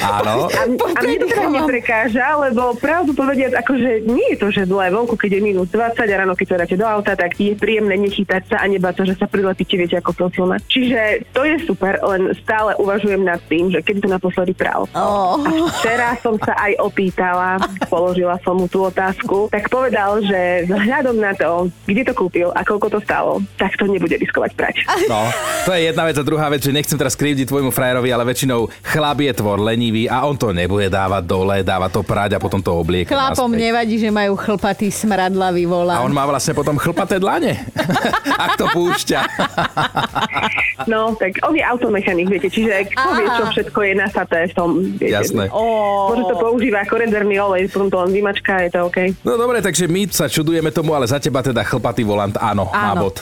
Áno. 0.23 0.46
a, 0.46 0.62
a 0.62 1.00
mne 1.02 1.16
to 1.18 1.26
teda 1.26 1.46
neprekáža, 1.50 2.38
lebo 2.38 2.78
pravdu 2.78 3.12
povediac, 3.12 3.58
akože 3.58 4.06
nie 4.06 4.34
je 4.34 4.37
to, 4.38 4.49
že 4.54 4.70
zlé 4.70 4.94
vonku, 4.94 5.18
keď 5.18 5.38
je 5.38 5.40
minus 5.42 5.68
20 5.75 5.99
a 5.99 6.16
ráno, 6.23 6.38
keď 6.38 6.46
sa 6.46 6.56
dáte 6.62 6.76
do 6.78 6.87
auta, 6.87 7.18
tak 7.18 7.34
je 7.34 7.58
príjemné 7.58 7.99
nechytať 7.99 8.54
sa 8.54 8.56
a 8.62 8.66
nebáť 8.70 9.02
sa, 9.02 9.04
že 9.11 9.14
sa 9.18 9.26
prilepíte, 9.26 9.75
viete, 9.75 9.99
ako 9.99 10.11
to 10.14 10.25
silné. 10.34 10.56
Čiže 10.70 11.00
to 11.34 11.42
je 11.42 11.56
super, 11.66 11.99
len 12.06 12.30
stále 12.38 12.78
uvažujem 12.78 13.26
nad 13.26 13.42
tým, 13.50 13.73
že 13.75 13.82
kedy 13.82 14.06
to 14.06 14.11
naposledy 14.11 14.54
pral. 14.54 14.87
Oh. 14.94 15.42
A 15.42 15.50
včera 15.80 16.14
som 16.20 16.38
sa 16.44 16.54
aj 16.60 16.72
opýtala, 16.80 17.56
položila 17.88 18.36
som 18.44 18.60
mu 18.60 18.68
tú 18.68 18.84
otázku, 18.84 19.48
tak 19.48 19.72
povedal, 19.72 20.20
že 20.20 20.68
vzhľadom 20.68 21.16
na 21.16 21.32
to, 21.32 21.72
kde 21.88 22.02
to 22.06 22.12
kúpil 22.12 22.48
a 22.52 22.60
koľko 22.62 22.92
to 22.92 22.98
stalo, 23.02 23.40
tak 23.56 23.74
to 23.80 23.88
nebude 23.88 24.12
riskovať 24.12 24.52
prať. 24.54 24.76
No, 25.08 25.28
to 25.64 25.72
je 25.72 25.90
jedna 25.90 26.04
vec 26.04 26.16
a 26.20 26.24
druhá 26.24 26.46
vec, 26.52 26.60
že 26.60 26.72
nechcem 26.72 26.96
teraz 27.00 27.16
krivdiť 27.16 27.48
tvojmu 27.48 27.72
frajerovi, 27.72 28.12
ale 28.12 28.28
väčšinou 28.28 28.68
chlap 28.84 29.18
je 29.24 29.32
tvor 29.34 29.58
lenivý 29.60 30.06
a 30.06 30.24
on 30.28 30.36
to 30.36 30.52
nebude 30.52 30.92
dávať 30.92 31.24
dole, 31.24 31.56
dáva 31.64 31.88
to 31.88 32.04
prať 32.04 32.36
a 32.36 32.38
potom 32.38 32.60
to 32.60 32.70
oblieka. 32.72 33.16
Chlapom 33.16 33.50
naspäť. 33.52 33.64
nevadí, 33.64 33.96
že 33.96 34.10
majú 34.12 34.36
chlpatý 34.36 34.88
smradlavý 34.92 35.64
volant. 35.64 36.00
A 36.00 36.06
on 36.06 36.12
má 36.12 36.28
vlastne 36.28 36.52
potom 36.52 36.76
chlpaté 36.76 37.16
dlane, 37.16 37.56
ak 38.44 38.60
to 38.60 38.68
púšťa. 38.70 39.20
No, 40.84 41.14
tak 41.16 41.38
on 41.46 41.54
je 41.54 41.64
automechanik, 41.64 42.28
viete, 42.28 42.50
čiže 42.50 42.90
kto 42.92 43.08
vie, 43.16 43.26
čo 43.30 43.44
všetko 43.54 43.80
je 43.86 43.92
nasaté 43.94 44.38
v 44.50 44.54
tom, 44.54 44.70
viete. 44.98 45.22
Jasné. 45.22 45.48
Môže 45.48 46.24
to 46.28 46.33
používa 46.36 46.82
ako 46.82 46.94
rezervný 46.98 47.36
olej, 47.36 47.62
potom 47.68 47.88
to 47.88 47.96
len 48.00 48.10
vymačka, 48.12 48.62
je 48.62 48.70
to 48.70 48.86
OK. 48.86 48.98
No 49.22 49.34
dobre, 49.34 49.58
takže 49.58 49.84
my 49.86 50.06
sa 50.08 50.26
čudujeme 50.26 50.70
tomu, 50.70 50.92
ale 50.92 51.04
za 51.04 51.18
teba 51.18 51.40
teda 51.40 51.62
chlpatý 51.62 52.02
volant, 52.02 52.34
áno, 52.36 52.68
má 52.68 52.92
Áno. 52.92 53.08
bod. 53.08 53.20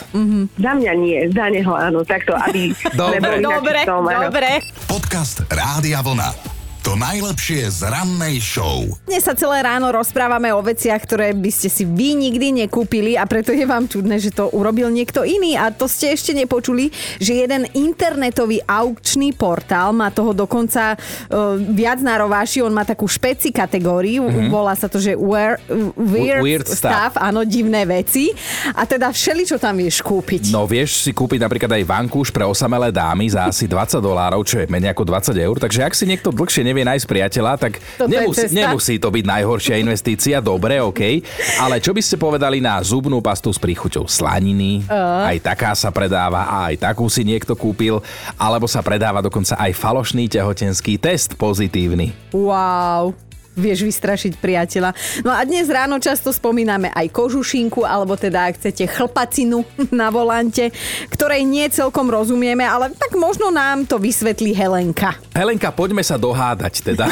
Za 0.55 0.71
mňa 0.73 0.91
nie, 0.95 1.19
za 1.29 1.49
neho 1.49 1.73
áno, 1.73 2.05
takto, 2.05 2.33
aby 2.33 2.71
Dobre. 2.93 3.39
Dobre, 3.39 3.79
áno. 3.83 4.29
dobre. 4.29 4.49
Podcast 4.85 5.41
Rádia 5.49 5.99
Vlna. 5.99 6.52
To 6.83 6.99
najlepšie 6.99 7.63
z 7.79 7.87
rannej 7.87 8.43
show. 8.43 8.83
Dnes 9.07 9.23
sa 9.23 9.31
celé 9.31 9.63
ráno 9.63 9.87
rozprávame 9.95 10.51
o 10.51 10.59
veciach, 10.59 10.99
ktoré 11.07 11.31
by 11.31 11.47
ste 11.47 11.71
si 11.71 11.87
vy 11.87 12.11
nikdy 12.11 12.67
nekúpili 12.67 13.15
a 13.15 13.23
preto 13.23 13.55
je 13.55 13.63
vám 13.63 13.87
čudné, 13.87 14.19
že 14.19 14.35
to 14.35 14.51
urobil 14.51 14.91
niekto 14.91 15.23
iný 15.23 15.55
a 15.55 15.71
to 15.71 15.87
ste 15.87 16.11
ešte 16.11 16.35
nepočuli, 16.35 16.91
že 17.23 17.39
jeden 17.39 17.71
internetový 17.71 18.59
aukčný 18.67 19.31
portál 19.31 19.95
má 19.95 20.11
toho 20.11 20.35
dokonca 20.35 20.99
uh, 20.99 21.55
viac 21.55 22.03
na 22.03 22.19
rováši, 22.19 22.59
on 22.59 22.75
má 22.75 22.83
takú 22.83 23.07
špeci 23.07 23.55
kategóriu, 23.55 24.27
mm-hmm. 24.27 24.51
volá 24.51 24.75
sa 24.75 24.91
to, 24.91 24.99
že 24.99 25.15
weird, 25.15 25.63
weird, 25.95 26.43
Weird 26.43 26.67
stuff. 26.67 26.83
stuff, 26.83 27.13
áno, 27.15 27.47
divné 27.47 27.87
veci 27.87 28.35
a 28.75 28.83
teda 28.83 29.15
všeli, 29.15 29.47
čo 29.47 29.55
tam 29.55 29.79
vieš 29.79 30.03
kúpiť. 30.03 30.51
No 30.51 30.67
vieš 30.67 31.07
si 31.07 31.15
kúpiť 31.15 31.47
napríklad 31.47 31.79
aj 31.79 31.83
vankúš 31.87 32.27
pre 32.27 32.43
osamelé 32.43 32.91
dámy 32.91 33.31
za 33.31 33.47
asi 33.47 33.71
20 33.71 34.03
dolárov, 34.03 34.43
čo 34.43 34.59
je 34.59 34.67
menej 34.67 34.91
ako 34.91 35.07
20 35.07 35.31
eur, 35.39 35.55
takže 35.63 35.79
ak 35.79 35.95
si 35.95 36.03
niekto 36.11 36.35
dlhšie 36.35 36.72
nevie 36.73 36.89
nájsť 36.89 37.05
priateľa, 37.05 37.51
tak 37.61 37.77
Toto 37.77 38.09
nemusí, 38.09 38.49
nemusí 38.49 38.95
to 38.97 39.13
byť 39.13 39.25
najhoršia 39.29 39.77
investícia, 39.77 40.41
dobre, 40.41 40.81
OK. 40.81 41.21
Ale 41.61 41.77
čo 41.77 41.93
by 41.93 42.01
ste 42.01 42.17
povedali 42.17 42.57
na 42.57 42.81
zubnú 42.81 43.21
pastu 43.21 43.53
s 43.53 43.61
príchuťou 43.61 44.09
slaniny? 44.09 44.89
Uh. 44.89 45.29
Aj 45.29 45.37
taká 45.37 45.77
sa 45.77 45.93
predáva 45.93 46.49
a 46.49 46.73
aj 46.73 46.81
takú 46.81 47.05
si 47.05 47.21
niekto 47.21 47.53
kúpil, 47.53 48.01
alebo 48.35 48.65
sa 48.65 48.81
predáva 48.81 49.21
dokonca 49.21 49.53
aj 49.53 49.71
falošný 49.77 50.25
tehotenský 50.25 50.97
test 50.97 51.37
pozitívny. 51.37 52.17
Wow. 52.33 53.13
Vieš 53.53 53.85
vystrašiť 53.85 54.41
priateľa. 54.41 54.97
No 55.21 55.29
a 55.29 55.45
dnes 55.45 55.69
ráno 55.69 56.01
často 56.01 56.33
spomíname 56.33 56.89
aj 56.89 57.13
kožušinku, 57.13 57.85
alebo 57.85 58.17
teda 58.17 58.49
ak 58.49 58.57
chcete 58.57 58.89
chlpacinu 58.89 59.61
na 59.93 60.09
volante, 60.09 60.73
ktorej 61.13 61.45
nie 61.45 61.69
celkom 61.69 62.09
rozumieme, 62.09 62.65
ale 62.65 62.89
tak 62.97 63.13
možno 63.13 63.53
nám 63.53 63.85
to 63.85 64.01
vysvetlí 64.01 64.57
Helenka. 64.57 65.21
Helenka, 65.37 65.69
poďme 65.69 66.01
sa 66.01 66.17
dohádať 66.17 66.81
teda. 66.81 67.05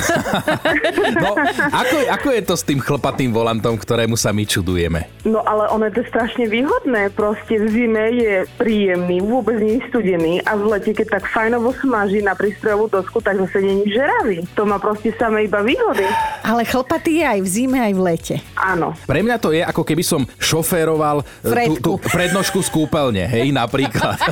no, 1.23 1.37
ako, 1.69 1.97
ako 2.09 2.27
je 2.33 2.41
to 2.41 2.55
s 2.57 2.63
tým 2.65 2.81
chlpatým 2.81 3.29
volantom, 3.29 3.77
ktorému 3.77 4.17
sa 4.17 4.33
my 4.33 4.41
čudujeme? 4.41 5.21
No 5.25 5.45
ale 5.45 5.69
ono 5.69 5.89
je 5.93 6.01
to 6.01 6.03
strašne 6.09 6.49
výhodné, 6.49 7.13
proste 7.13 7.61
v 7.61 7.67
zime 7.69 8.05
je 8.17 8.33
príjemný, 8.57 9.21
vôbec 9.21 9.61
nie 9.61 9.77
studený 9.93 10.41
a 10.45 10.57
v 10.57 10.73
lete, 10.73 10.97
keď 10.97 11.21
tak 11.21 11.29
fajnovo 11.29 11.69
smaží 11.77 12.25
na 12.25 12.33
prístrojovú 12.33 12.89
dosku, 12.89 13.21
tak 13.21 13.37
zase 13.37 13.61
je 13.61 13.93
žeravý. 13.93 14.41
To 14.57 14.65
má 14.65 14.81
proste 14.81 15.13
samé 15.17 15.45
iba 15.45 15.61
výhody. 15.61 16.05
Ale 16.41 16.65
chlpatý 16.65 17.21
je 17.21 17.25
aj 17.25 17.39
v 17.45 17.47
zime, 17.47 17.77
aj 17.77 17.93
v 17.93 18.01
lete. 18.01 18.35
Áno. 18.57 18.97
Pre 19.05 19.21
mňa 19.21 19.37
to 19.37 19.53
je 19.53 19.61
ako 19.61 19.83
keby 19.85 20.03
som 20.03 20.25
šoféroval 20.41 21.21
e, 21.21 21.69
tú, 21.69 21.73
tú 21.77 21.91
prednožku 22.01 22.59
z 22.65 22.69
kúpeľne, 22.73 23.29
hej, 23.29 23.53
napríklad. 23.53 24.17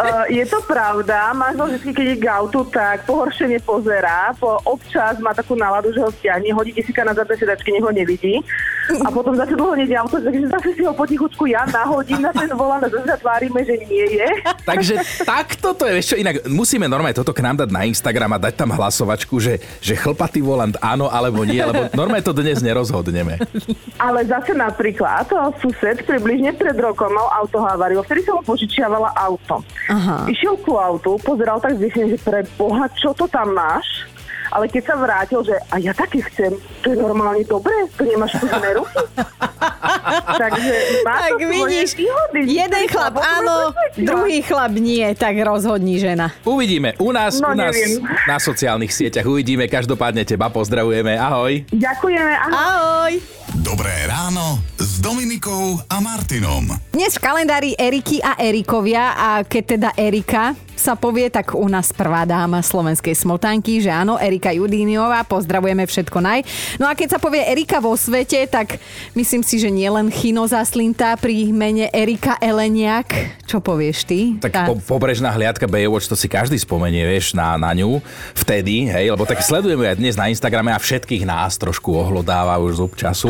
Uh, 0.00 0.24
je 0.32 0.44
to 0.48 0.62
pravda, 0.64 1.32
manžel 1.36 1.76
vždy, 1.76 1.92
keď 1.92 2.06
je 2.14 2.16
k 2.22 2.26
autu, 2.30 2.60
tak 2.68 3.04
pohoršene 3.04 3.60
pozerá, 3.60 4.32
po 4.36 4.56
občas 4.64 5.20
má 5.20 5.36
takú 5.36 5.58
náladu, 5.58 5.92
že 5.92 6.00
ho 6.00 6.10
stiahne, 6.12 6.52
hodí 6.56 6.72
tisíka 6.72 7.04
na 7.04 7.12
zadné 7.12 7.36
sedačky, 7.36 7.74
nech 7.74 7.84
ho 7.84 7.92
nevidí. 7.92 8.40
A 9.04 9.08
potom 9.12 9.36
zase 9.36 9.54
dlho 9.54 9.76
nejde 9.76 9.94
auto, 9.96 10.18
takže 10.18 10.48
zase 10.48 10.68
si 10.72 10.82
ho 10.84 10.92
potichučku 10.96 11.50
ja 11.50 11.66
nahodím 11.68 12.22
na 12.22 12.32
ten 12.32 12.50
volant 12.54 12.82
a 12.82 12.88
zase 12.88 13.06
sa 13.06 13.18
tvárime, 13.18 13.60
že 13.66 13.74
nie 13.86 14.06
je. 14.18 14.28
Takže 14.70 14.94
takto 15.26 15.74
to 15.74 15.86
je, 15.90 15.92
vieš 15.98 16.06
čo, 16.14 16.16
inak 16.18 16.46
musíme 16.46 16.86
normálne 16.86 17.16
toto 17.16 17.34
k 17.34 17.42
nám 17.42 17.66
dať 17.66 17.70
na 17.74 17.82
Instagram 17.86 18.38
a 18.38 18.42
dať 18.42 18.54
tam 18.54 18.70
hlasovačku, 18.70 19.34
že, 19.42 19.58
že 19.82 19.98
chlpatý 19.98 20.42
volant 20.70 20.76
áno 20.78 21.10
alebo 21.10 21.42
nie, 21.42 21.58
lebo 21.58 21.90
normálne 21.98 22.22
to 22.22 22.30
dnes 22.30 22.62
nerozhodneme. 22.62 23.42
Ale 23.98 24.22
zase 24.26 24.54
napríklad 24.54 25.26
to 25.26 25.36
sused 25.58 26.06
približne 26.06 26.54
pred 26.54 26.78
rokom 26.78 27.10
mal 27.10 27.28
autohavariu, 27.42 28.02
vtedy 28.06 28.22
som 28.22 28.38
mu 28.38 28.42
požičiavala 28.46 29.10
auto. 29.18 29.62
Aha. 29.90 30.30
Išiel 30.30 30.54
ku 30.62 30.78
autu, 30.78 31.18
pozeral 31.20 31.58
tak 31.58 31.76
zvysne, 31.76 32.14
že 32.14 32.18
pre 32.22 32.46
Boha, 32.54 32.86
čo 32.94 33.10
to 33.16 33.26
tam 33.26 33.50
máš? 33.54 34.06
Ale 34.50 34.66
keď 34.66 34.82
sa 34.84 34.94
vrátil, 34.96 35.40
že 35.40 35.54
a 35.64 35.78
ja 35.78 35.92
taky 35.92 36.20
chcem, 36.24 36.50
to 36.80 36.86
je 36.88 36.96
normálne 36.96 37.42
dobré, 37.44 37.70
to 37.90 38.02
nemáš 38.02 38.34
chudené 38.34 38.74
ruky. 38.74 38.98
Takže 40.36 40.74
má 41.00 41.16
Tak 41.20 41.30
to 41.32 41.46
vidíš, 41.46 41.88
výhody. 41.94 42.40
jeden 42.48 42.84
chlap 42.86 43.14
áno, 43.14 43.70
presvedčia. 43.70 44.04
druhý 44.04 44.38
chlap 44.40 44.72
nie, 44.74 45.06
tak 45.14 45.38
rozhodní 45.38 45.96
žena. 45.96 46.34
Uvidíme. 46.42 46.98
U 46.98 47.10
nás, 47.10 47.38
No, 47.38 47.48
u 47.48 47.54
nás 47.54 47.72
neviem. 47.72 48.02
na 48.26 48.36
sociálnych 48.36 48.90
sieťach 48.90 49.24
uvidíme. 49.24 49.66
Každopádne 49.66 50.24
teba 50.24 50.48
pozdravujeme. 50.48 51.14
Ahoj. 51.14 51.64
Ďakujeme, 51.70 52.32
ahoj. 52.42 52.52
Ahoj! 52.52 53.12
Dobré 53.56 53.92
ráno 54.04 54.58
s 54.76 54.98
Dominikou 54.98 55.78
a 55.84 55.96
Martinom. 55.98 56.70
Dnes 56.90 57.12
v 57.12 57.20
kalendári 57.20 57.70
Eriky 57.72 58.18
a 58.18 58.34
Erikovia 58.36 59.04
a 59.12 59.28
keď 59.42 59.62
teda 59.68 59.90
Erika 59.94 60.54
sa 60.80 60.96
povie, 60.96 61.28
tak 61.28 61.52
u 61.52 61.68
nás 61.68 61.92
prvá 61.92 62.24
dáma 62.24 62.64
slovenskej 62.64 63.12
smoltánky, 63.12 63.84
že 63.84 63.92
áno, 63.92 64.16
Erika 64.16 64.48
Judíniová, 64.48 65.20
pozdravujeme 65.28 65.84
všetko 65.84 66.18
naj. 66.18 66.40
No 66.80 66.88
a 66.88 66.96
keď 66.96 67.14
sa 67.14 67.18
povie 67.20 67.44
Erika 67.44 67.78
vo 67.78 67.92
svete, 67.92 68.48
tak 68.48 68.80
myslím 69.12 69.44
si, 69.44 69.60
že 69.60 69.68
nie 69.68 69.86
len 69.86 70.08
Chino 70.08 70.48
zaslintá 70.48 71.12
pri 71.20 71.52
mene 71.52 71.92
Erika 71.92 72.40
Eleniak. 72.40 73.12
Čo 73.44 73.60
povieš 73.60 74.08
ty? 74.08 74.40
Tak 74.40 74.50
Tá- 74.50 74.66
po, 74.66 74.80
pobrežná 74.80 75.28
hliadka 75.30 75.68
Baywatch, 75.68 76.08
to 76.08 76.16
si 76.16 76.24
každý 76.24 76.56
spomenie, 76.56 77.04
vieš, 77.04 77.36
na, 77.36 77.60
na 77.60 77.76
ňu 77.76 78.00
vtedy, 78.32 78.88
hej, 78.88 79.12
lebo 79.12 79.28
tak 79.28 79.44
sledujeme 79.44 79.84
aj 79.84 80.00
dnes 80.00 80.16
na 80.16 80.32
Instagrame 80.32 80.72
a 80.72 80.80
všetkých 80.80 81.28
nás 81.28 81.60
trošku 81.60 81.92
ohlodáva 81.92 82.56
už 82.56 82.80
zub 82.80 82.92
času. 82.96 83.28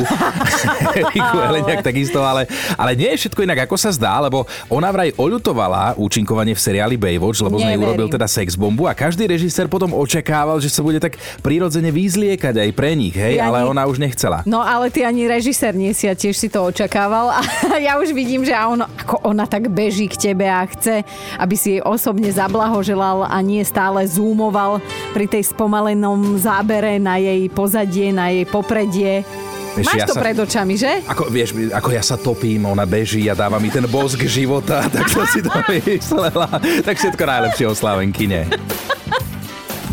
Eriku 1.01 1.37
Eleniak 1.41 1.83
takisto, 1.83 2.23
ale, 2.23 2.47
ale 2.77 2.95
nie 2.95 3.11
je 3.17 3.27
všetko 3.27 3.43
inak, 3.43 3.67
ako 3.67 3.75
sa 3.75 3.91
zdá, 3.91 4.21
lebo 4.21 4.45
ona 4.69 4.93
vraj 4.93 5.11
oľutovala 5.17 5.97
účinkovanie 5.97 6.53
v 6.53 6.61
seriáli 6.61 6.97
Baywatch, 7.01 7.40
lebo 7.43 7.57
z 7.57 7.65
nej 7.65 7.75
Neverím. 7.75 7.87
urobil 7.89 8.09
teda 8.09 8.27
sex 8.27 8.55
bombu 8.55 8.85
a 8.85 8.93
každý 8.93 9.27
režisér 9.27 9.67
potom 9.67 9.91
očakával, 9.91 10.59
že 10.59 10.69
sa 10.69 10.81
bude 10.81 10.97
tak 10.97 11.15
prirodzene 11.41 11.89
vyzliekať 11.89 12.55
aj 12.57 12.71
pre 12.73 12.93
nich, 12.93 13.13
hej, 13.13 13.37
Ja 13.37 13.49
ale 13.49 13.63
ani- 13.63 13.71
ona 13.71 13.83
už 13.85 13.99
nechcela. 13.99 14.45
No 14.45 14.61
ale 14.61 14.89
ty 14.89 15.03
ani 15.03 15.25
režisér 15.25 15.73
nie 15.73 15.91
si 15.91 16.05
a 16.05 16.13
tiež 16.13 16.35
si 16.35 16.47
to 16.47 16.61
očakával 16.63 17.31
a 17.35 17.41
ja 17.77 17.97
už 17.97 18.11
vidím, 18.11 18.43
že 18.43 18.53
ono, 18.53 18.85
ako 18.87 19.25
ona 19.25 19.45
tak 19.45 19.69
beží 19.69 20.07
k 20.07 20.31
tebe 20.31 20.45
a 20.45 20.65
chce, 20.65 21.03
aby 21.37 21.55
si 21.55 21.69
jej 21.73 21.83
osobne 21.83 22.29
zablahoželal 22.29 23.25
a 23.25 23.37
nie 23.41 23.63
stále 23.63 24.05
zoomoval 24.05 24.79
pri 25.11 25.27
tej 25.27 25.47
spomalenom 25.47 26.37
zábere 26.37 26.97
na 26.97 27.17
jej 27.17 27.49
pozadie, 27.49 28.11
na 28.11 28.29
jej 28.29 28.45
popredie. 28.45 29.23
Vieš, 29.71 29.87
Máš 29.87 30.01
ja 30.03 30.07
to 30.07 30.15
sa- 30.19 30.23
pred 30.23 30.35
očami, 30.35 30.75
že? 30.75 30.93
Ako, 31.07 31.31
vieš, 31.31 31.55
ako 31.71 31.89
ja 31.95 32.03
sa 32.03 32.19
topím, 32.19 32.67
ona 32.67 32.83
beží 32.83 33.31
a 33.31 33.39
dáva 33.39 33.63
mi 33.63 33.71
ten 33.71 33.87
bosk 33.87 34.19
života, 34.27 34.83
tak 34.95 35.07
som 35.07 35.23
si 35.31 35.39
to 35.41 35.51
myslela. 35.71 36.59
Tak 36.83 36.99
všetko 36.99 37.23
najlepšie 37.23 37.65
o 37.71 37.75
Slavenkine. 37.75 38.51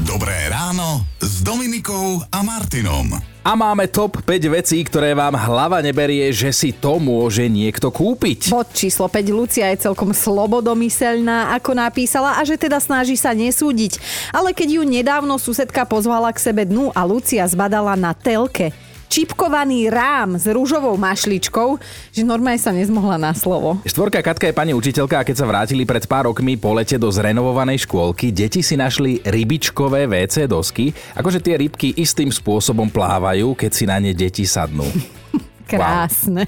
Dobré 0.02 0.50
ráno 0.50 1.06
s 1.22 1.46
Dominikou 1.46 2.26
a 2.34 2.40
Martinom. 2.42 3.22
A 3.48 3.56
máme 3.56 3.88
top 3.88 4.20
5 4.28 4.56
vecí, 4.60 4.84
ktoré 4.84 5.16
vám 5.16 5.38
hlava 5.40 5.80
neberie, 5.80 6.28
že 6.36 6.52
si 6.52 6.76
to 6.76 7.00
môže 7.00 7.48
niekto 7.48 7.88
kúpiť. 7.94 8.52
Bod 8.52 8.68
číslo 8.76 9.08
5. 9.08 9.24
Lucia 9.32 9.72
je 9.72 9.88
celkom 9.88 10.12
slobodomyselná, 10.12 11.56
ako 11.56 11.78
napísala, 11.78 12.36
a 12.36 12.44
že 12.44 12.60
teda 12.60 12.82
snaží 12.82 13.16
sa 13.16 13.32
nesúdiť. 13.32 14.04
Ale 14.36 14.52
keď 14.52 14.80
ju 14.80 14.84
nedávno 14.84 15.40
susedka 15.40 15.88
pozvala 15.88 16.36
k 16.36 16.44
sebe 16.44 16.68
dnu 16.68 16.92
a 16.92 17.08
Lucia 17.08 17.48
zbadala 17.48 17.96
na 17.96 18.12
telke 18.12 18.76
čipkovaný 19.08 19.89
rám 19.89 20.38
s 20.38 20.46
rúžovou 20.52 20.96
mašličkou, 21.00 21.80
že 22.12 22.22
normálne 22.22 22.60
sa 22.60 22.76
nezmohla 22.76 23.17
na 23.17 23.32
slovo. 23.34 23.80
Štvorka 23.88 24.22
Katka 24.22 24.52
je 24.52 24.56
pani 24.56 24.76
učiteľka 24.76 25.24
a 25.24 25.26
keď 25.28 25.36
sa 25.36 25.50
vrátili 25.50 25.88
pred 25.88 26.04
pár 26.06 26.30
rokmi 26.30 26.60
po 26.60 26.76
lete 26.76 27.00
do 27.00 27.08
zrenovovanej 27.10 27.88
škôlky, 27.88 28.36
deti 28.36 28.60
si 28.62 28.76
našli 28.76 29.24
rybičkové 29.24 30.06
WC 30.06 30.46
dosky, 30.46 30.91
akože 31.15 31.39
tie 31.39 31.56
rybky 31.58 31.96
istým 31.98 32.30
spôsobom 32.30 32.91
plávajú, 32.91 33.56
keď 33.56 33.72
si 33.72 33.84
na 33.88 33.98
ne 33.98 34.12
deti 34.12 34.43
sadnú. 34.43 34.86
Krásne. 35.68 36.48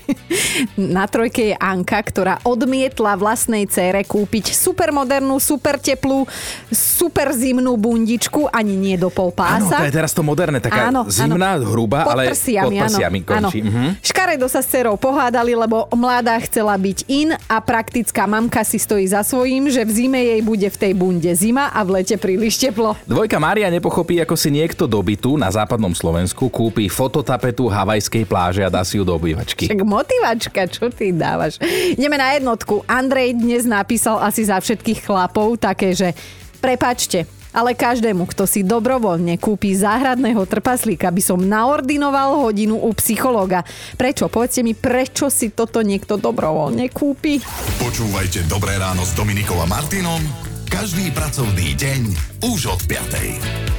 Na 0.80 1.04
trojke 1.06 1.52
je 1.52 1.56
Anka, 1.60 2.00
ktorá 2.00 2.40
odmietla 2.48 3.20
vlastnej 3.20 3.68
cére 3.68 4.08
kúpiť 4.08 4.56
super 4.56 4.96
modernú, 4.96 5.38
super 5.44 5.76
teplú, 5.76 6.24
super 6.72 7.36
zimnú 7.36 7.76
bundičku, 7.76 8.48
ani 8.48 8.80
nie 8.80 8.96
do 8.96 9.12
pol 9.12 9.36
Áno, 9.36 9.68
pása. 9.68 9.84
to 9.84 9.88
je 9.88 9.96
teraz 9.96 10.12
to 10.16 10.24
moderné, 10.24 10.64
taká 10.64 10.88
zimná, 11.12 11.60
hrubá, 11.60 12.08
pod 12.08 12.14
ale 12.16 12.32
prsiami, 12.32 12.80
pod 12.80 12.88
prsiami 12.88 13.20
áno, 13.20 13.28
končí. 13.28 13.60
áno. 13.60 13.70
Mhm. 13.70 13.88
Škaredo 14.00 14.48
sa 14.48 14.64
s 14.64 14.68
cerou 14.72 14.96
pohádali, 14.96 15.54
lebo 15.54 15.86
mladá 15.92 16.40
chcela 16.44 16.80
byť 16.80 16.98
in 17.12 17.36
a 17.36 17.58
praktická 17.60 18.24
mamka 18.24 18.64
si 18.64 18.80
stojí 18.80 19.04
za 19.06 19.22
svojím, 19.22 19.68
že 19.68 19.84
v 19.84 19.92
zime 19.92 20.20
jej 20.24 20.42
bude 20.42 20.68
v 20.72 20.78
tej 20.80 20.94
bunde 20.96 21.32
zima 21.36 21.68
a 21.76 21.84
v 21.84 22.00
lete 22.00 22.16
príliš 22.16 22.56
teplo. 22.62 22.96
Dvojka 23.04 23.38
Mária 23.42 23.68
nepochopí, 23.68 24.22
ako 24.24 24.36
si 24.40 24.54
niekto 24.54 24.88
do 24.88 25.02
bytu 25.02 25.36
na 25.36 25.50
západnom 25.52 25.92
Slovensku 25.92 26.48
kúpi 26.48 26.88
fototapetu 26.88 27.68
havajskej 27.68 28.24
pláže 28.24 28.62
a 28.64 28.70
dá 28.70 28.86
si 28.86 29.02
ju 29.02 29.04
do 29.10 29.17
obývačky. 29.17 29.65
Však 29.65 29.82
motivačka, 29.82 30.62
čo 30.69 30.93
ty 30.93 31.10
dávaš? 31.10 31.58
Ideme 31.98 32.22
na 32.22 32.38
jednotku. 32.38 32.86
Andrej 32.86 33.34
dnes 33.34 33.65
napísal 33.65 34.22
asi 34.22 34.45
za 34.45 34.62
všetkých 34.62 35.10
chlapov 35.10 35.58
také, 35.58 35.98
že 35.98 36.13
prepačte, 36.62 37.26
ale 37.50 37.74
každému, 37.74 38.30
kto 38.30 38.45
si 38.45 38.62
dobrovoľne 38.62 39.41
kúpi 39.41 39.74
záhradného 39.74 40.45
trpaslíka, 40.45 41.10
by 41.10 41.22
som 41.26 41.41
naordinoval 41.41 42.45
hodinu 42.45 42.78
u 42.78 42.93
psychológa. 42.93 43.65
Prečo? 43.98 44.30
Povedzte 44.30 44.62
mi, 44.62 44.78
prečo 44.78 45.34
si 45.34 45.50
toto 45.50 45.82
niekto 45.82 46.22
dobrovoľne 46.22 46.93
kúpi? 46.93 47.41
Počúvajte 47.82 48.45
Dobré 48.45 48.78
ráno 48.78 49.02
s 49.02 49.17
Dominikou 49.17 49.58
a 49.58 49.65
Martinom 49.65 50.22
každý 50.69 51.10
pracovný 51.10 51.74
deň 51.74 52.02
už 52.45 52.78
od 52.78 52.82
5. 52.86 53.79